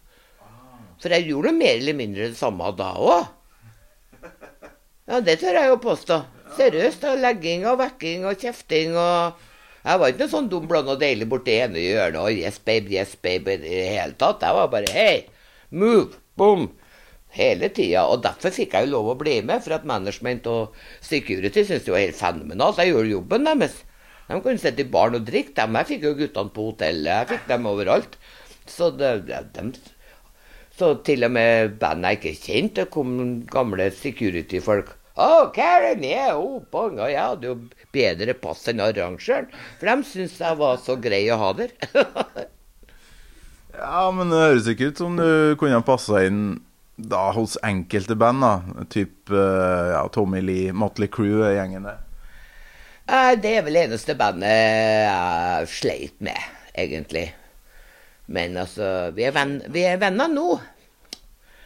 For 1.01 1.11
jeg 1.11 1.27
gjorde 1.29 1.51
noe 1.51 1.59
mer 1.59 1.79
eller 1.79 1.97
mindre 1.97 2.29
det 2.31 2.39
samme 2.39 2.71
da 2.75 2.91
òg. 2.99 3.31
Ja, 5.05 5.19
det 5.21 5.37
tør 5.41 5.59
jeg 5.59 5.69
jo 5.69 5.81
påstå. 5.83 6.21
Seriøst. 6.57 7.03
da, 7.03 7.15
Legging 7.19 7.65
og 7.69 7.79
vekking 7.81 8.25
og 8.25 8.39
kjefting 8.41 8.95
og 8.97 9.43
Jeg 9.85 9.99
var 10.01 10.09
ikke 10.09 10.23
noe 10.23 10.31
sånn 10.31 10.47
dum 10.49 10.63
blond 10.65 10.89
og 10.89 10.97
deilig 10.97 11.27
borti 11.29 11.59
ene 11.61 11.77
hjørnet 11.77 12.17
og 12.17 12.33
yes 12.33 12.55
babe, 12.57 12.89
yes 12.89 13.11
babe 13.21 13.53
i 13.53 13.59
det 13.61 13.83
hele 13.93 14.15
tatt. 14.17 14.41
Jeg 14.41 14.57
var 14.57 14.71
bare 14.73 14.89
hei, 14.89 15.27
move, 15.69 16.17
boom. 16.33 16.71
Hele 17.35 17.69
tida. 17.75 18.05
Og 18.11 18.23
derfor 18.23 18.53
fikk 18.55 18.77
jeg 18.77 18.87
jo 18.87 18.93
lov 18.95 19.11
å 19.13 19.17
bli 19.19 19.39
med, 19.45 19.63
for 19.65 19.75
at 19.77 19.87
management 19.87 20.47
og 20.51 20.77
security 21.03 21.65
syntes 21.65 21.87
det 21.87 21.93
var 21.95 22.05
helt 22.05 22.19
fenomenalt. 22.19 22.79
Jeg 22.81 22.93
gjorde 22.93 23.13
jobben 23.15 23.49
deres. 23.49 23.81
De 24.25 24.39
kunne 24.41 24.61
sitte 24.61 24.81
i 24.81 24.89
baren 24.89 25.19
og 25.19 25.27
drikke, 25.27 25.53
dem. 25.59 25.75
Jeg 25.81 25.91
fikk 25.91 26.07
jo 26.07 26.15
guttene 26.21 26.55
på 26.55 26.69
hotellet. 26.71 27.11
Jeg 27.11 27.31
fikk 27.33 27.51
dem 27.51 27.67
overalt. 27.69 28.17
Så 28.65 28.89
det, 28.97 29.11
dem 29.53 29.75
så 30.75 30.89
til 31.07 31.23
og 31.23 31.31
med 31.31 31.77
band 31.79 32.03
jeg 32.03 32.17
ikke 32.17 32.33
kjente, 32.35 32.85
kom 32.91 33.11
gamle 33.47 33.87
security-folk. 33.95 34.89
Oh, 35.15 35.47
Karen, 35.55 36.03
yeah, 36.03 36.35
oh, 36.35 36.59
bong. 36.71 36.97
Og 36.99 37.07
jeg 37.13 37.21
hadde 37.21 37.47
jo 37.47 37.55
bedre 37.95 38.35
pass 38.35 38.65
enn 38.67 38.83
arrangøren, 38.83 39.47
for 39.79 39.87
de 39.87 40.09
syntes 40.09 40.41
jeg 40.43 40.59
var 40.59 40.81
så 40.83 40.97
grei 40.99 41.23
å 41.31 41.39
ha 41.39 41.53
der. 41.61 41.73
Ja, 43.75 44.05
men 44.15 44.29
det 44.31 44.37
høres 44.39 44.67
ikke 44.71 44.87
ut 44.87 44.99
som 45.01 45.17
du 45.19 45.55
kunne 45.59 45.81
passa 45.83 46.21
inn 46.23 46.61
da 46.95 47.31
hos 47.35 47.57
enkelte 47.63 48.15
band, 48.15 48.41
da. 48.41 48.85
Typ 48.89 49.29
eh, 49.29 49.91
ja, 49.93 50.03
Tommy 50.13 50.41
Lee, 50.41 50.73
Motley 50.73 51.07
Crew-gjengen 51.11 51.87
der. 51.87 51.99
Eh, 53.07 53.33
Det 53.41 53.57
er 53.57 53.65
vel 53.65 53.81
eneste 53.83 54.15
bandet 54.17 54.53
jeg 55.05 55.67
sleit 55.69 56.15
med, 56.23 56.39
egentlig. 56.73 57.27
Men 58.27 58.57
altså, 58.57 59.11
vi 59.13 59.27
er, 59.27 59.35
venn, 59.35 59.59
vi 59.69 59.85
er 59.85 59.99
venner 60.01 60.31
nå. 60.31 60.47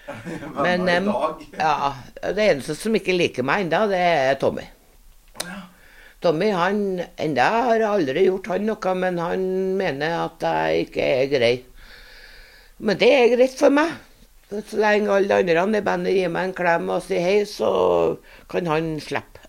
Men 0.65 0.89
i 0.89 0.99
dag. 1.05 1.45
ja, 1.63 1.93
det 2.33 2.49
eneste 2.49 2.75
som 2.75 2.97
ikke 2.97 3.15
liker 3.15 3.45
meg 3.45 3.67
ennå, 3.67 3.85
det 3.91 4.01
er 4.01 4.37
Tommy. 4.41 4.65
Tommy 6.19 6.49
han 6.51 6.99
enda 7.21 7.45
har 7.69 7.85
aldri 7.93 8.25
gjort 8.25 8.49
han 8.51 8.65
noe, 8.67 8.93
men 8.99 9.19
han 9.23 9.43
mener 9.79 10.17
at 10.25 10.43
jeg 10.43 10.87
ikke 10.89 11.05
er 11.21 11.29
grei. 11.31 11.51
Men 12.83 12.99
det 12.99 13.11
er 13.15 13.31
greit 13.37 13.55
for 13.55 13.71
meg. 13.71 13.93
Så 14.49 14.77
lenge 14.81 15.11
alle 15.13 15.41
de 15.45 15.57
andre 15.61 15.77
i 15.77 15.85
bandet 15.85 16.15
gir 16.15 16.31
meg 16.33 16.47
en 16.49 16.55
klem 16.57 16.87
og 16.89 17.03
sier 17.05 17.21
hei, 17.21 17.41
så 17.45 17.69
kan 18.49 18.69
han 18.69 18.95
slippe. 19.03 19.43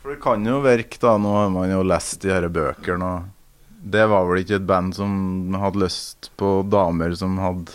For 0.00 0.14
det 0.14 0.22
kan 0.24 0.46
jo 0.46 0.58
virke, 0.64 0.98
da, 0.98 1.14
nå 1.20 1.34
har 1.36 1.52
man 1.54 1.70
jo 1.70 1.84
lest 1.86 2.24
de 2.24 2.32
her 2.32 2.48
bøkene, 2.50 3.06
og 3.06 3.84
det 3.94 4.06
var 4.10 4.26
vel 4.26 4.40
ikke 4.42 4.58
et 4.58 4.66
band 4.68 4.96
som 4.96 5.12
hadde 5.60 5.80
lyst 5.84 6.30
på 6.40 6.60
damer 6.68 7.14
som 7.16 7.38
hadde 7.40 7.72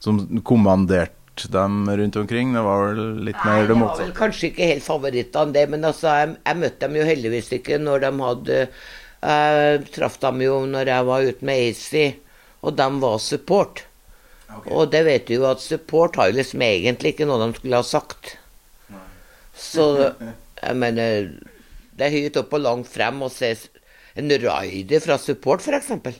Som 0.00 0.20
kommanderte 0.44 1.48
dem 1.52 1.88
rundt 1.88 2.16
omkring? 2.16 2.52
Det 2.54 2.62
var 2.64 2.82
vel 2.86 3.24
litt 3.24 3.40
mer 3.44 3.64
det 3.64 3.68
det 3.68 3.74
var 3.74 3.74
vel 3.74 3.80
motsatte? 3.80 4.16
kanskje 4.18 4.50
ikke 4.50 4.68
helt 4.68 4.84
favorittene, 4.84 5.52
det, 5.56 5.64
men 5.72 5.84
altså, 5.88 6.12
jeg, 6.20 6.36
jeg 6.44 6.60
møtte 6.60 6.84
dem 6.84 6.98
jo 7.00 7.06
heldigvis 7.08 7.48
ikke 7.58 7.78
når 7.80 8.04
de 8.04 8.12
hadde 8.20 8.58
Jeg 9.24 9.82
traff 9.96 10.20
dem 10.20 10.44
jo 10.44 10.60
når 10.68 10.92
jeg 10.92 11.08
var 11.08 11.28
ute 11.32 11.48
med 11.48 11.64
AC, 11.70 11.90
og 12.60 12.76
de 12.76 12.88
var 13.00 13.18
support. 13.24 13.84
Og 14.70 14.90
det 14.92 15.02
vet 15.06 15.26
du 15.28 15.36
jo 15.38 15.46
at 15.48 15.62
support 15.62 16.16
har 16.20 16.30
jo 16.30 16.38
liksom 16.38 16.62
egentlig 16.64 17.14
ikke 17.14 17.26
noe 17.28 17.40
de 17.42 17.58
skulle 17.58 17.80
ha 17.80 17.86
sagt. 17.86 18.36
Så 19.54 19.86
jeg 20.10 20.76
mener 20.76 21.28
Det 21.94 22.06
er 22.08 22.10
høyt 22.10 22.38
opp 22.40 22.54
og 22.56 22.62
langt 22.64 22.88
frem 22.90 23.20
å 23.22 23.28
se 23.30 23.52
En 24.18 24.30
raider 24.30 25.02
fra 25.02 25.18
support, 25.18 25.62
f.eks. 25.62 26.18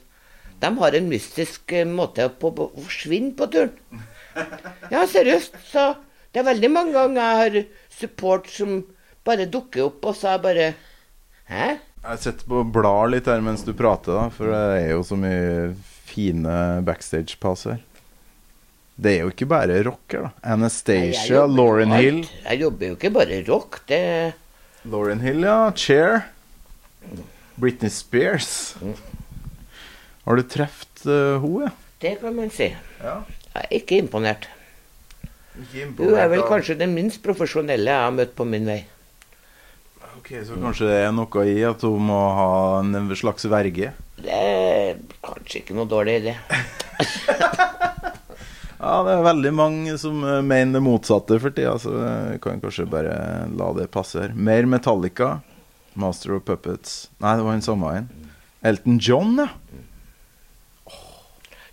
De 0.63 0.71
har 0.79 0.97
en 0.97 1.09
mystisk 1.11 1.73
eh, 1.75 1.87
måte 1.87 2.27
på 2.41 2.51
å 2.51 2.69
forsvinne 2.79 3.35
på 3.39 3.47
turen. 3.53 4.03
Ja, 4.91 5.05
seriøst. 5.07 5.59
Så 5.71 5.93
det 6.35 6.43
er 6.43 6.49
veldig 6.49 6.71
mange 6.73 6.95
ganger 6.97 7.21
jeg 7.21 7.41
har 7.41 7.59
support 7.95 8.51
som 8.51 8.81
bare 9.27 9.47
dukker 9.51 9.87
opp, 9.89 10.01
og 10.03 10.17
så 10.19 10.33
er 10.33 10.37
jeg 10.37 10.45
bare 10.49 10.69
Hæ? 11.51 11.67
Jeg 12.05 12.21
sitter 12.25 12.49
på 12.51 12.63
blar 12.75 13.09
litt 13.13 13.29
her 13.31 13.43
mens 13.45 13.63
du 13.65 13.73
prater, 13.77 14.17
da, 14.17 14.27
for 14.33 14.51
det 14.51 14.63
er 14.81 14.91
jo 14.93 15.05
så 15.07 15.17
mye 15.21 15.71
fine 16.09 16.57
backstage-pass 16.85 17.67
her. 17.71 17.79
Det 18.95 19.11
er 19.11 19.25
jo 19.25 19.33
ikke 19.33 19.49
bare 19.51 19.81
rock 19.83 20.15
her, 20.15 20.29
da. 20.29 20.31
Anastacia, 20.55 21.43
Nei, 21.49 21.57
Lauren. 21.59 21.95
Hill. 21.99 22.21
Jeg 22.45 22.61
jobber 22.63 22.93
jo 22.93 22.97
ikke 22.99 23.11
bare 23.17 23.41
rock. 23.49 23.81
Det 23.91 24.01
Lauren 24.87 25.21
Hill, 25.25 25.43
ja. 25.43 25.73
Chair. 25.75 26.29
Britney 27.59 27.91
Spears. 27.91 28.77
Har 30.25 30.39
du 30.39 30.45
truffet 30.47 31.07
uh, 31.07 31.43
henne, 31.43 31.67
ja? 31.67 31.73
Det 32.05 32.19
kan 32.21 32.37
man 32.37 32.51
si. 32.53 32.69
ja? 33.01 33.17
Jeg 33.55 33.63
er 33.65 33.75
ikke 33.79 33.99
imponert. 34.03 34.49
Ikke 35.55 35.87
Hun 35.99 36.17
er 36.19 36.29
vel 36.33 36.43
kanskje 36.47 36.75
den 36.79 36.95
minst 36.97 37.23
profesjonelle 37.23 37.91
jeg 37.91 38.07
har 38.07 38.15
møtt 38.15 38.35
på 38.37 38.47
min 38.49 38.67
vei. 38.67 38.81
Ok, 40.19 40.33
Så 40.47 40.59
kanskje 40.59 40.89
det 40.89 40.99
er 41.05 41.13
noe 41.15 41.47
i 41.51 41.59
at 41.67 41.83
hun 41.87 42.07
må 42.11 42.21
ha 42.39 42.51
en 42.81 43.11
slags 43.19 43.47
verge? 43.51 43.93
Det 44.19 44.39
er 44.39 45.03
kanskje 45.25 45.63
ikke 45.63 45.79
noe 45.79 45.91
dårlig 45.91 46.21
idé. 46.23 46.37
Ja, 48.85 48.99
det 49.07 49.15
er 49.15 49.25
veldig 49.25 49.51
mange 49.57 49.95
som 50.01 50.19
eh, 50.29 50.43
mener 50.45 50.77
det 50.77 50.85
motsatte 50.85 51.39
for 51.41 51.55
tida, 51.57 51.79
så 51.81 51.95
vi 51.95 52.39
kan 52.45 52.61
kanskje 52.61 52.85
bare 52.91 53.15
la 53.57 53.71
det 53.79 53.89
passe 53.95 54.21
her. 54.21 54.35
Mer 54.37 54.69
Metallica. 54.69 55.39
Master 55.95 56.35
of 56.37 56.45
Puppets. 56.45 57.09
Nei, 57.23 57.37
det 57.39 57.47
var 57.47 57.55
den 57.55 57.65
samme 57.65 57.93
en. 57.97 58.09
Elton 58.67 58.99
John, 59.01 59.37
ja. 59.39 59.49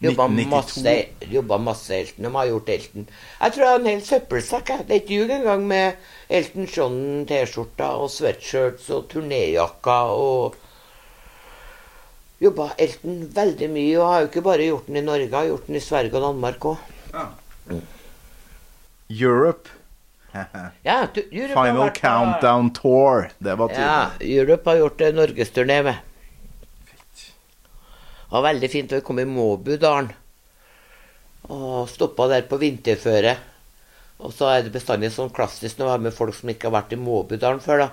Jobba 0.02 0.26
1992. 0.26 0.50
masse, 0.50 1.30
jobba 1.30 1.58
masse 1.62 1.94
Elton. 1.94 2.26
De 2.26 2.32
har 2.36 2.48
gjort 2.50 2.70
Elton. 2.74 3.04
Jeg 3.42 3.54
tror 3.54 3.66
jeg 3.66 3.72
har 3.72 3.82
en 3.82 3.90
hel 3.92 4.02
søppelsekk. 4.06 4.72
Det 4.88 4.96
er 4.96 5.02
ikke 5.04 5.20
jul 5.20 5.34
engang 5.36 5.68
med 5.70 6.08
Elton 6.40 6.70
John-T-skjorta 6.70 7.92
og 8.02 8.10
sweatshirts 8.14 8.90
og 8.96 9.06
turnéjakka 9.12 10.00
og 10.18 10.58
Jobba 12.42 12.72
Elton 12.82 13.20
veldig 13.36 13.68
mye, 13.70 13.98
og 14.00 14.08
har 14.10 14.24
jo 14.24 14.30
ikke 14.32 14.42
bare 14.48 14.66
gjort 14.66 14.88
den 14.90 14.98
i 14.98 15.06
Norge, 15.06 15.30
har 15.36 15.52
gjort 15.52 15.68
den 15.70 15.78
i 15.78 15.84
Sverige 15.86 16.18
og 16.18 16.24
Danmark 16.26 16.66
òg. 16.72 16.91
Europe. 19.10 19.70
Ja, 20.88 21.08
du, 21.14 21.22
Europe 21.32 21.58
har 21.60 21.66
Final 21.68 21.82
vært 21.82 21.98
på- 21.98 22.02
Countdown 22.08 22.70
Tour. 22.74 23.30
Det 23.44 23.56
var 23.60 23.72
Ja. 23.76 23.96
Europe 24.24 24.70
har 24.70 24.78
gjort 24.80 25.02
en 25.02 25.16
norgesturné 25.20 25.82
med. 25.84 25.98
Det 27.12 28.32
var 28.38 28.46
veldig 28.46 28.70
fint 28.72 28.94
å 28.96 29.02
komme 29.04 29.26
i 29.26 29.28
Måbudalen. 29.28 30.14
Og 31.52 31.90
stoppa 31.92 32.30
der 32.32 32.46
på 32.48 32.58
vinterføre. 32.62 33.34
Og 34.22 34.32
så 34.32 34.48
er 34.54 34.64
det 34.64 34.72
bestandig 34.72 35.10
sånn 35.12 35.34
klassisk 35.36 35.78
når 35.82 35.86
vi 35.86 35.92
har 35.92 36.04
med 36.06 36.14
folk 36.16 36.36
som 36.38 36.50
ikke 36.54 36.70
har 36.70 36.78
vært 36.80 36.94
i 36.96 37.02
Måbudalen 37.02 37.60
før, 37.60 37.78
da. 37.84 37.90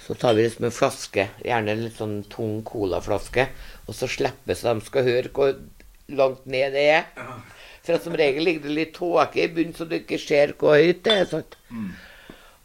Så 0.00 0.14
tar 0.16 0.32
vi 0.38 0.46
liksom 0.46 0.64
en 0.64 0.72
flaske, 0.72 1.28
gjerne 1.44 1.74
en 1.74 1.82
litt 1.84 1.98
sånn 1.98 2.22
tung 2.30 2.62
colaflaske, 2.64 3.48
og 3.84 3.94
så 3.98 4.08
slipper 4.08 4.54
så 4.56 4.72
de 4.78 4.86
skal 4.86 5.04
høre 5.04 5.32
hvor 5.34 5.52
langt 6.08 6.46
ned 6.48 6.72
det 6.72 6.86
er. 6.94 7.08
For 7.88 8.04
som 8.04 8.16
regel 8.20 8.44
ligger 8.44 8.66
det 8.68 8.74
litt 8.76 8.94
tåke 8.98 9.40
i 9.40 9.48
bunnen, 9.48 9.72
så 9.72 9.86
du 9.88 9.96
ikke 9.96 10.18
ser 10.20 10.52
hvor 10.60 10.76
høyt 10.76 11.00
det 11.06 11.14
er. 11.22 11.26
sant? 11.30 11.56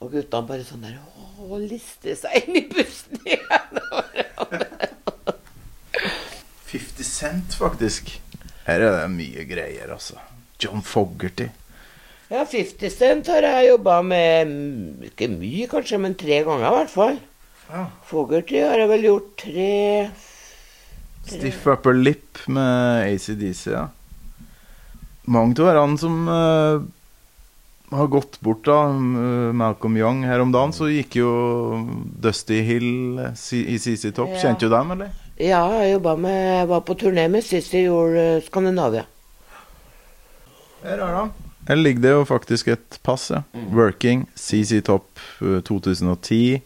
Og 0.04 0.12
guttene 0.12 0.50
bare 0.50 0.66
sånn 0.68 0.84
der 0.84 1.00
Å, 1.00 1.58
lister 1.60 2.16
seg 2.20 2.44
inn 2.44 2.60
i 2.60 2.66
bussen 2.72 3.20
igjen. 3.24 3.80
50 6.74 7.06
Cent, 7.08 7.56
faktisk. 7.60 8.10
Her 8.68 8.82
er 8.82 8.96
det 8.98 9.10
mye 9.14 9.44
greier, 9.48 9.92
altså. 9.94 10.18
John 10.62 10.84
Fogherty. 10.86 11.50
Ja, 12.32 12.44
50 12.50 12.90
Cent 12.92 13.30
har 13.30 13.46
jeg 13.46 13.68
jobba 13.68 14.00
med 14.02 14.48
mm, 14.50 15.04
Ikke 15.12 15.28
mye, 15.30 15.68
kanskje, 15.70 16.00
men 16.02 16.16
tre 16.18 16.40
ganger 16.48 16.68
i 16.70 16.76
hvert 16.80 16.94
fall. 16.94 17.20
Ja. 17.70 17.84
Fogerty 18.10 18.60
har 18.64 18.80
jeg 18.82 18.90
vel 18.92 19.06
gjort 19.08 19.30
tre 19.40 19.68
Stiff 21.24 21.68
Upper 21.72 21.96
Lip 21.96 22.42
med 22.52 23.06
ACDC, 23.08 23.62
ja. 23.72 23.86
Mange 25.26 25.56
av 25.56 25.70
hverandre 25.70 26.02
som 26.02 26.28
uh, 26.28 26.84
har 27.96 28.08
gått 28.08 28.40
bort, 28.42 28.66
da. 28.66 28.80
eh, 28.90 29.54
Malcolm 29.54 29.98
Young 29.98 30.24
her 30.26 30.42
om 30.44 30.52
dagen, 30.52 30.74
så 30.74 30.90
gikk 30.92 31.18
jo 31.20 31.30
Dusty 32.20 32.62
Hill 32.66 33.20
eh, 33.20 33.46
i 33.60 33.78
CC 33.80 34.12
Topp. 34.12 34.34
Ja. 34.36 34.42
Kjente 34.48 34.68
du 34.68 34.74
dem, 34.74 34.92
eller? 34.96 35.14
Ja, 35.42 35.64
jeg 35.82 35.96
jobba 35.96 36.16
med 36.22 36.36
Jeg 36.60 36.68
var 36.70 36.84
på 36.86 36.94
turné 36.94 37.26
med 37.32 37.44
Sissy 37.46 37.86
gjorde 37.88 38.22
eh, 38.38 38.44
Skandinavia. 38.46 39.06
Her 40.84 41.00
er 41.00 41.16
han 41.16 41.32
Her 41.68 41.80
ligger 41.80 42.02
det 42.04 42.12
jo 42.12 42.26
faktisk 42.28 42.68
et 42.68 43.00
pass, 43.04 43.30
ja. 43.32 43.44
Working, 43.72 44.28
CC 44.36 44.82
Topp 44.86 45.20
eh, 45.42 45.62
2010. 45.64 46.62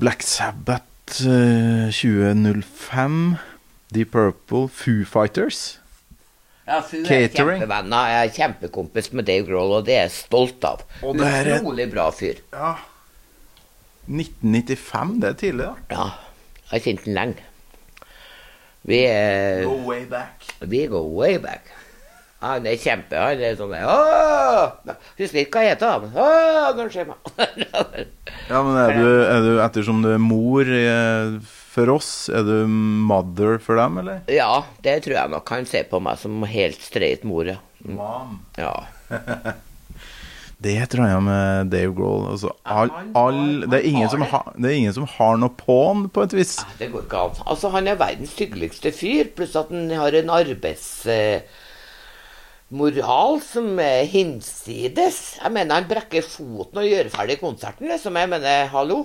Black 0.00 0.22
Sabbath 0.22 1.26
eh, 1.26 1.90
2005. 1.92 3.36
Deep 3.94 4.10
Purple, 4.12 4.68
Foo 4.68 5.04
Fighters. 5.04 5.78
Ja, 6.66 6.80
Fu 6.82 6.96
er 7.04 7.28
kjempevenner. 7.30 8.08
Jeg 8.10 8.26
er 8.28 8.34
kjempekompis 8.40 9.12
med 9.14 9.26
Dave 9.28 9.46
Grohl, 9.46 9.76
og 9.78 9.84
det 9.86 9.94
er 9.94 10.04
jeg 10.08 10.14
stolt 10.16 10.64
av. 10.66 10.82
Og 11.06 11.16
det 11.18 11.26
er 11.30 11.46
et- 11.54 11.60
Utrolig 11.62 11.86
bra 11.92 12.08
fyr. 12.10 12.40
Ja. 12.52 12.72
1995, 14.08 15.20
det 15.22 15.28
er 15.30 15.38
tidlig, 15.40 15.66
da. 15.66 15.74
Ja, 15.90 16.04
jeg 16.70 16.70
har 16.70 16.84
kjent 16.84 17.04
den 17.06 17.14
lenge. 17.14 17.42
Vi 18.86 19.00
er 19.10 19.66
way 19.86 20.04
back. 20.06 20.44
Vi 20.60 20.84
go 20.86 21.00
way 21.18 21.38
back. 21.42 21.72
Han 22.42 22.66
er 22.68 22.76
kjempe. 22.78 23.16
Han 23.18 23.40
er 23.42 23.56
sånn 23.58 23.72
Åh! 23.74 24.94
Husker 25.18 25.40
ikke 25.40 25.56
hva 25.58 25.62
jeg 25.64 25.72
heter. 25.74 26.04
men 26.04 26.12
Åh, 26.14 26.68
når 26.76 26.90
skjer 26.94 27.08
meg. 27.08 27.16
Ja, 28.46 28.60
men 28.62 28.76
er 28.78 28.92
du, 28.94 29.06
er 29.26 29.40
du 29.42 29.52
ettersom 29.64 30.02
du 30.04 30.12
er 30.12 30.20
mor 30.22 30.62
eh, 30.70 31.32
for 31.76 31.92
oss, 31.92 32.10
er 32.32 32.46
du 32.46 32.66
mother 32.66 33.60
for 33.62 33.78
dem, 33.78 34.00
eller? 34.02 34.24
ja, 34.32 34.64
det 34.84 34.98
tror 35.04 35.18
jeg 35.20 35.32
nok 35.36 35.54
han 35.54 35.68
ser 35.68 35.86
på 35.90 36.00
meg 36.02 36.18
som 36.20 36.42
helt 36.48 36.82
streit 36.82 37.26
mor. 37.28 37.52
ja. 37.52 37.60
Mom. 37.86 38.40
Ja. 38.58 38.74
Det 40.56 40.86
tror 40.88 41.04
jeg 41.04 41.20
med 41.20 41.68
Dave 41.68 41.92
Grohl. 41.94 42.30
Altså, 42.32 42.48
all, 42.64 42.88
all, 43.18 43.60
det, 43.68 43.76
er 43.76 43.84
ingen 43.90 44.08
som 44.08 44.22
har 44.24 44.30
har, 44.32 44.54
det 44.56 44.70
er 44.70 44.76
ingen 44.78 44.94
som 44.96 45.04
har 45.10 45.36
noe 45.36 45.52
på 45.52 45.76
han, 45.84 46.08
på 46.08 46.22
et 46.24 46.32
vis. 46.38 46.56
Det 46.78 46.88
går 46.94 47.02
ikke 47.04 47.20
an. 47.26 47.36
Altså, 47.44 47.68
han 47.74 47.84
er 47.90 48.00
verdens 48.00 48.32
hyggeligste 48.40 48.90
fyr, 48.96 49.24
pluss 49.36 49.56
at 49.60 49.68
han 49.68 49.90
har 49.92 50.12
en 50.16 50.32
arbeidsmoral 50.32 51.44
som 53.44 53.78
er 53.84 54.08
hinsides. 54.08 55.18
Jeg 55.42 55.52
mener, 55.52 55.74
han 55.76 55.90
brekker 55.92 56.24
foten 56.24 56.80
og 56.80 56.88
gjør 56.88 57.12
ferdig 57.12 57.36
konserten, 57.44 57.84
liksom. 57.92 58.16
Jeg 58.16 58.28
mener, 58.32 58.72
hallo? 58.72 58.98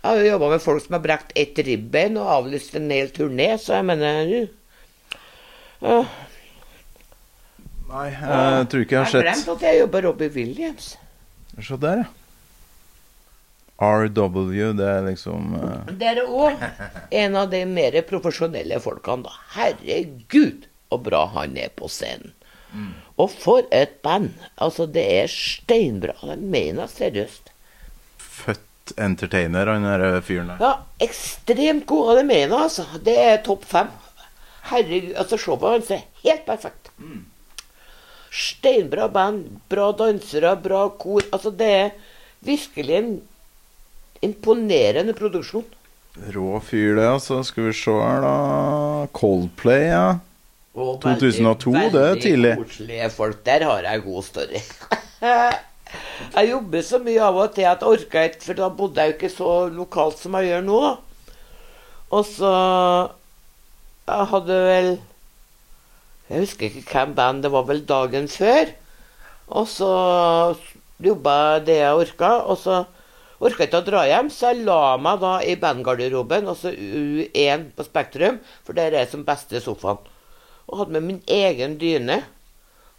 Jeg 0.05 0.11
har 0.11 0.19
jo 0.21 0.25
jobba 0.35 0.47
med 0.51 0.61
folk 0.61 0.83
som 0.83 0.93
har 0.93 1.01
brekt 1.01 1.31
ett 1.33 1.57
ribbein 1.65 2.17
og 2.21 2.27
avlyst 2.29 2.75
en 2.77 2.91
hel 2.93 3.07
turné, 3.09 3.47
så 3.57 3.79
jeg 3.79 3.85
mener 3.89 4.33
uh, 5.81 6.11
Nei, 7.89 8.03
jeg 8.11 8.67
tror 8.69 8.83
ikke 8.83 8.99
jeg 8.99 9.01
har 9.01 9.09
Jeg 9.09 9.09
har 9.09 9.09
sett 9.09 9.25
glemt 9.25 9.49
at 9.55 9.65
jeg 9.65 9.79
jobber 9.79 10.05
Robbie 10.05 10.29
Williams. 10.35 10.91
Se 11.57 11.79
der, 11.81 12.03
ja. 12.03 12.11
RW, 13.81 14.53
det 14.77 14.91
er 14.91 15.01
liksom 15.07 15.57
uh... 15.57 15.89
Det 15.89 16.11
er 16.11 16.21
òg 16.21 16.61
en 17.23 17.39
av 17.41 17.49
de 17.51 17.63
mer 17.65 17.97
profesjonelle 18.05 18.77
folkene, 18.85 19.25
da. 19.25 19.33
Herregud, 19.57 20.69
så 20.93 21.01
bra 21.09 21.25
han 21.33 21.57
er 21.57 21.73
på 21.73 21.89
scenen. 21.89 22.37
Og 23.17 23.33
for 23.33 23.65
et 23.73 23.97
band! 24.05 24.37
Altså, 24.61 24.85
det 24.85 25.09
er 25.17 25.27
steinbra. 25.31 26.13
Jeg 26.29 26.45
mener 26.45 26.93
seriøst. 26.93 27.49
født 28.19 28.65
entertainer, 28.97 29.69
han 29.73 29.85
der 29.87 30.21
fyren 30.25 30.51
der. 30.53 30.61
Ja, 30.61 30.73
ekstremt 31.05 31.85
god, 31.89 32.09
og 32.11 32.19
det 32.19 32.25
mener 32.25 32.55
jeg, 32.55 32.65
altså. 32.67 32.85
Det 33.05 33.15
er 33.21 33.39
topp 33.45 33.65
fem. 33.69 33.93
Herregud, 34.71 35.13
altså, 35.21 35.39
showet 35.41 35.71
hans 35.75 35.93
er 35.93 36.03
helt 36.23 36.45
perfekt. 36.47 36.91
Steinbra 38.35 39.07
band, 39.11 39.45
bra 39.71 39.91
dansere, 39.95 40.55
bra 40.61 40.87
kor. 40.99 41.23
Altså, 41.31 41.53
det 41.55 41.71
er 41.71 41.89
virkelig 42.45 42.97
en 42.99 43.11
imponerende 44.25 45.15
produksjon. 45.17 45.65
Rå 46.35 46.59
fyr, 46.63 46.95
det, 46.97 47.09
altså. 47.09 47.41
Skal 47.43 47.69
vi 47.69 47.75
se 47.77 47.93
her, 47.99 48.23
da. 48.23 49.07
Coldplay, 49.15 49.89
ja. 49.91 50.07
Og 50.75 50.97
2002, 51.03 51.71
det 51.93 52.01
er 52.01 52.19
tidlig. 52.19 52.51
Veldig 52.57 52.65
koselige 52.65 53.09
folk. 53.15 53.39
Der 53.47 53.63
har 53.63 53.85
jeg 53.87 54.03
god 54.03 54.23
story. 54.27 54.61
jeg 56.35 56.49
jobber 56.51 56.85
så 56.85 56.99
mye 57.03 57.25
av 57.25 57.39
og 57.41 57.53
til 57.55 57.67
at 57.69 57.83
jeg 57.83 57.97
orka 57.97 58.23
ikke, 58.29 58.43
for 58.45 58.59
da 58.59 58.69
bodde 58.69 59.01
jeg 59.01 59.11
jo 59.11 59.17
ikke 59.17 59.33
så 59.33 59.51
lokalt 59.73 60.21
som 60.21 60.37
jeg 60.39 60.51
gjør 60.51 60.65
nå. 60.69 60.81
Og 62.15 62.25
så 62.29 62.53
Jeg 64.05 64.27
hadde 64.29 64.57
vel 64.67 64.89
Jeg 66.29 66.43
husker 66.43 66.65
ikke 66.67 66.83
hvem 66.91 67.15
band 67.17 67.43
det 67.43 67.51
var, 67.51 67.65
vel 67.65 67.81
dagen 67.85 68.27
før. 68.29 68.69
Og 69.47 69.67
så 69.69 69.89
jobba 71.03 71.33
jeg 71.55 71.65
det 71.67 71.79
jeg 71.81 72.03
orka, 72.03 72.31
og 72.45 72.57
så 72.61 72.83
Orka 73.43 73.65
ikke 73.65 73.81
å 73.81 73.83
dra 73.83 74.05
hjem, 74.07 74.29
så 74.31 74.53
jeg 74.53 74.63
la 74.63 74.95
meg 74.95 75.19
da 75.19 75.33
i 75.43 75.57
bandgarderoben, 75.59 76.47
altså 76.47 76.71
U1 76.71 77.65
på 77.75 77.83
Spektrum, 77.83 78.37
for 78.63 78.77
der 78.77 78.95
er 78.95 79.09
som 79.11 79.25
beste 79.27 79.59
sofaen. 79.59 79.99
Og 80.69 80.79
hadde 80.79 80.95
med 80.95 81.03
min 81.03 81.19
egen 81.27 81.75
dyne. 81.81 82.21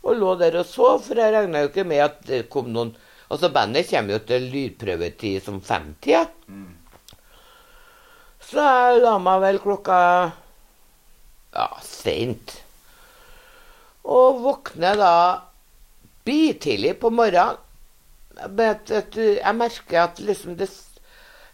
Og 0.05 0.21
lå 0.21 0.35
der 0.39 0.61
og 0.61 0.69
sov, 0.69 1.01
for 1.09 1.19
jeg 1.19 1.33
regna 1.35 1.65
jo 1.65 1.71
ikke 1.71 1.87
med 1.89 2.05
at 2.05 2.21
det 2.29 2.45
kom 2.53 2.69
noen 2.75 2.93
Altså, 3.27 3.51
bandet 3.51 3.89
kommer 3.91 4.17
jo 4.17 4.25
til 4.29 4.51
lydprøvetid 4.53 5.41
som 5.43 5.61
femtida. 5.65 6.27
Så 8.47 8.63
jeg 8.63 9.01
la 9.03 9.17
meg 9.19 9.41
vel 9.43 9.59
klokka 9.63 9.99
ja, 11.57 11.67
seint. 11.83 12.61
Og 14.07 14.43
våkner 14.45 14.99
da 15.01 15.15
bitidlig 16.27 16.95
på 17.03 17.11
morgenen. 17.11 17.59
Jeg 18.37 19.55
merker 19.57 20.03
at 20.05 20.21
liksom 20.21 20.59
det 20.61 20.69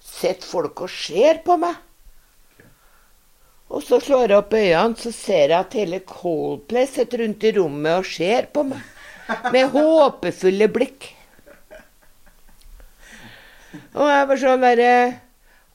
sitter 0.02 0.44
folk 0.44 0.82
og 0.84 0.90
ser 0.92 1.40
på 1.46 1.56
meg. 1.62 1.78
Og 3.72 3.80
så 3.86 3.96
slår 4.02 4.26
jeg 4.26 4.36
opp 4.42 4.52
øynene, 4.58 4.98
så 5.00 5.12
ser 5.14 5.46
jeg 5.46 5.56
at 5.56 5.76
hele 5.78 6.02
Coldplay 6.04 6.84
sitter 6.90 7.22
rundt 7.22 7.46
i 7.48 7.54
rommet 7.56 8.02
og 8.02 8.08
ser 8.10 8.50
på 8.52 8.66
meg. 8.68 8.82
Med 9.54 9.70
håpefulle 9.72 10.68
blikk. 10.74 11.08
Og 13.94 14.08
jeg 14.08 14.28
var 14.28 14.40
sånn 14.40 14.64
derre 14.64 14.94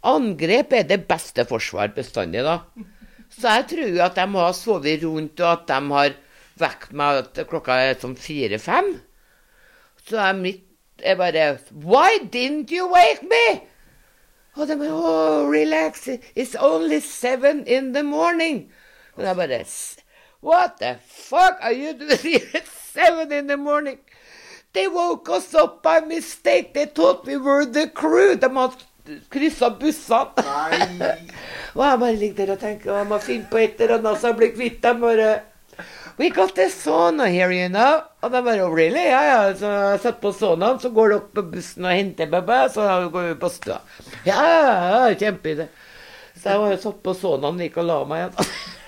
Angrep 0.08 0.74
er 0.78 0.86
det 0.88 1.02
beste 1.10 1.44
forsvar 1.50 1.90
bestandig, 1.96 2.44
da. 2.46 2.62
Så 3.34 3.50
jeg 3.58 3.66
tror 3.72 3.90
jo 3.90 4.04
at 4.06 4.16
de 4.16 4.26
har 4.38 4.54
sovet 4.56 5.04
rundt, 5.04 5.42
og 5.42 5.50
at 5.50 5.66
de 5.68 5.80
har 5.92 6.14
vekt 6.62 6.94
meg 6.96 7.24
at 7.24 7.42
klokka 7.50 7.76
er 7.82 7.98
sånn 8.00 8.16
fire-fem. 8.18 8.94
Så 10.08 10.20
jeg 10.22 10.38
mitt 10.40 11.04
er 11.04 11.18
bare 11.20 11.48
Why 11.84 12.22
didn't 12.24 12.72
you 12.72 12.88
wake 12.94 13.26
me? 13.28 13.62
Og 14.56 14.70
de 14.70 14.78
bare 14.80 14.94
Oh, 14.94 15.50
relax. 15.50 16.08
It's 16.36 16.56
only 16.56 17.02
seven 17.02 17.66
in 17.68 17.94
the 17.94 18.04
morning. 18.04 18.72
Og 19.18 19.24
jeg 19.24 19.36
bare 19.36 19.66
What 20.42 20.78
the 20.80 20.98
fuck 21.02 21.58
are 21.62 21.74
you 21.74 21.94
doing 21.94 22.42
at 22.54 22.68
seven 22.94 23.32
in 23.32 23.48
the 23.48 23.58
morning? 23.58 24.00
They 24.74 24.88
woke 24.88 25.30
us 25.30 25.54
up 25.54 25.84
by 25.84 26.02
mistake. 26.02 26.74
They 26.74 26.86
thought 26.86 27.26
we 27.26 27.38
were 27.38 27.66
the 27.66 27.88
crew. 27.88 28.36
De 28.36 28.50
hadde 28.50 29.22
kryssa 29.32 29.70
bussene. 29.80 30.44
og 31.78 31.84
jeg 31.86 32.00
bare 32.00 32.16
ligger 32.16 32.46
der 32.46 32.56
og 32.56 32.60
tenker 32.60 32.98
jeg 32.98 33.08
må 33.08 33.20
finne 33.24 33.48
på 33.52 33.62
et 33.62 33.82
eller 33.82 34.00
annet 34.00 34.20
så 34.20 34.34
jeg 34.34 34.40
blir 34.42 34.56
kvitt 34.56 34.82
dem. 34.84 35.00
bare 35.02 35.40
We 36.20 36.32
got 36.32 36.56
the 36.56 36.70
sauna 36.70 37.30
here, 37.30 37.52
you 37.52 37.70
know. 37.70 38.02
Og 38.24 38.32
de 38.32 38.42
bare 38.42 38.66
oh, 38.66 38.74
Really? 38.74 39.06
Ja, 39.06 39.22
ja. 39.22 39.54
Så 39.54 39.70
jeg 39.70 40.00
setter 40.00 40.22
på 40.22 40.32
saunaen, 40.34 40.80
så 40.82 40.90
går 40.90 41.14
dere 41.14 41.22
på 41.36 41.44
bussen 41.52 41.86
og 41.86 41.94
henter 41.94 42.32
meg, 42.34 42.72
så 42.74 42.88
går 43.14 43.28
vi 43.28 43.36
på 43.44 43.52
stua. 43.54 43.78
Ja, 44.26 44.40
ja, 44.42 44.64
ja, 44.66 45.12
kjempeidé. 45.14 45.68
Så 46.38 46.56
jeg 46.56 46.64
var 46.64 46.74
satt 46.82 47.04
på 47.06 47.14
saunaen, 47.18 47.62
gikk 47.62 47.78
og 47.84 47.90
la 47.92 48.00
meg 48.10 48.24
igjen. 48.24 48.34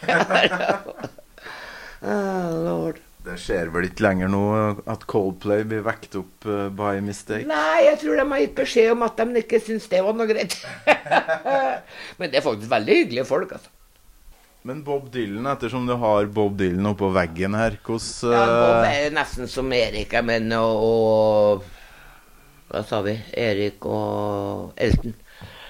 oh, 2.02 2.50
lord. 2.66 2.98
Det 3.26 3.36
skjer 3.36 3.68
vel 3.74 3.90
ikke 3.90 4.06
lenger 4.06 4.30
nå 4.32 4.44
at 4.88 5.02
Coldplay 5.12 5.66
blir 5.68 5.82
vekt 5.84 6.16
opp 6.16 6.46
uh, 6.48 6.70
by 6.72 7.02
mistake? 7.04 7.44
Nei, 7.50 7.90
jeg 7.90 8.00
tror 8.00 8.16
de 8.16 8.26
har 8.32 8.44
gitt 8.46 8.56
beskjed 8.56 8.94
om 8.94 9.04
at 9.06 9.20
de 9.20 9.42
ikke 9.42 9.60
syns 9.64 9.90
det 9.92 10.00
var 10.06 10.16
noe 10.16 10.30
greit. 10.30 10.56
Men 12.20 12.32
det 12.32 12.40
er 12.40 12.46
faktisk 12.46 12.72
veldig 12.72 12.96
hyggelige 13.02 13.28
folk, 13.28 13.52
altså. 13.58 13.74
Men 14.68 14.82
Bob 14.84 15.08
Dylan, 15.12 15.48
ettersom 15.48 15.86
du 15.88 15.94
har 16.00 16.28
Bob 16.36 16.58
Dylan 16.60 16.90
oppå 16.92 17.10
veggen 17.16 17.56
her, 17.56 17.78
hvordan 17.86 18.34
Ja, 18.36 18.42
Bob 18.48 18.88
eh, 18.88 18.98
er 19.06 19.14
nesten 19.16 19.48
som 19.52 19.72
Erik, 19.72 20.12
jeg 20.16 20.28
mener, 20.28 20.64
og, 20.64 21.64
og 21.64 22.72
Hva 22.72 22.84
sa 22.88 23.00
vi? 23.06 23.16
Erik 23.40 23.88
og 23.88 24.76
Elton. 24.80 25.16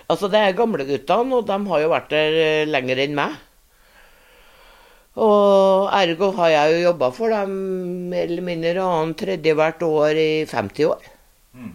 Altså, 0.09 0.29
det 0.29 0.41
er 0.41 0.57
gamleguttene, 0.57 1.38
og 1.38 1.45
de 1.45 1.59
har 1.69 1.83
jo 1.83 1.93
vært 1.93 2.09
der 2.13 2.39
eh, 2.41 2.69
lenger 2.69 3.03
enn 3.05 3.13
meg. 3.17 3.38
Og 5.19 5.89
ergo 5.91 6.32
har 6.38 6.51
jeg 6.53 6.73
jo 6.73 6.84
jobba 6.88 7.10
for 7.15 7.34
dem 7.34 7.55
mer 8.12 8.27
eller 8.29 8.45
mindre 8.45 8.84
annen 8.86 9.15
tredje 9.19 9.55
hvert 9.58 9.82
år 9.84 10.19
i 10.19 10.29
50 10.47 10.86
år. 10.88 11.08
Mm. 11.58 11.73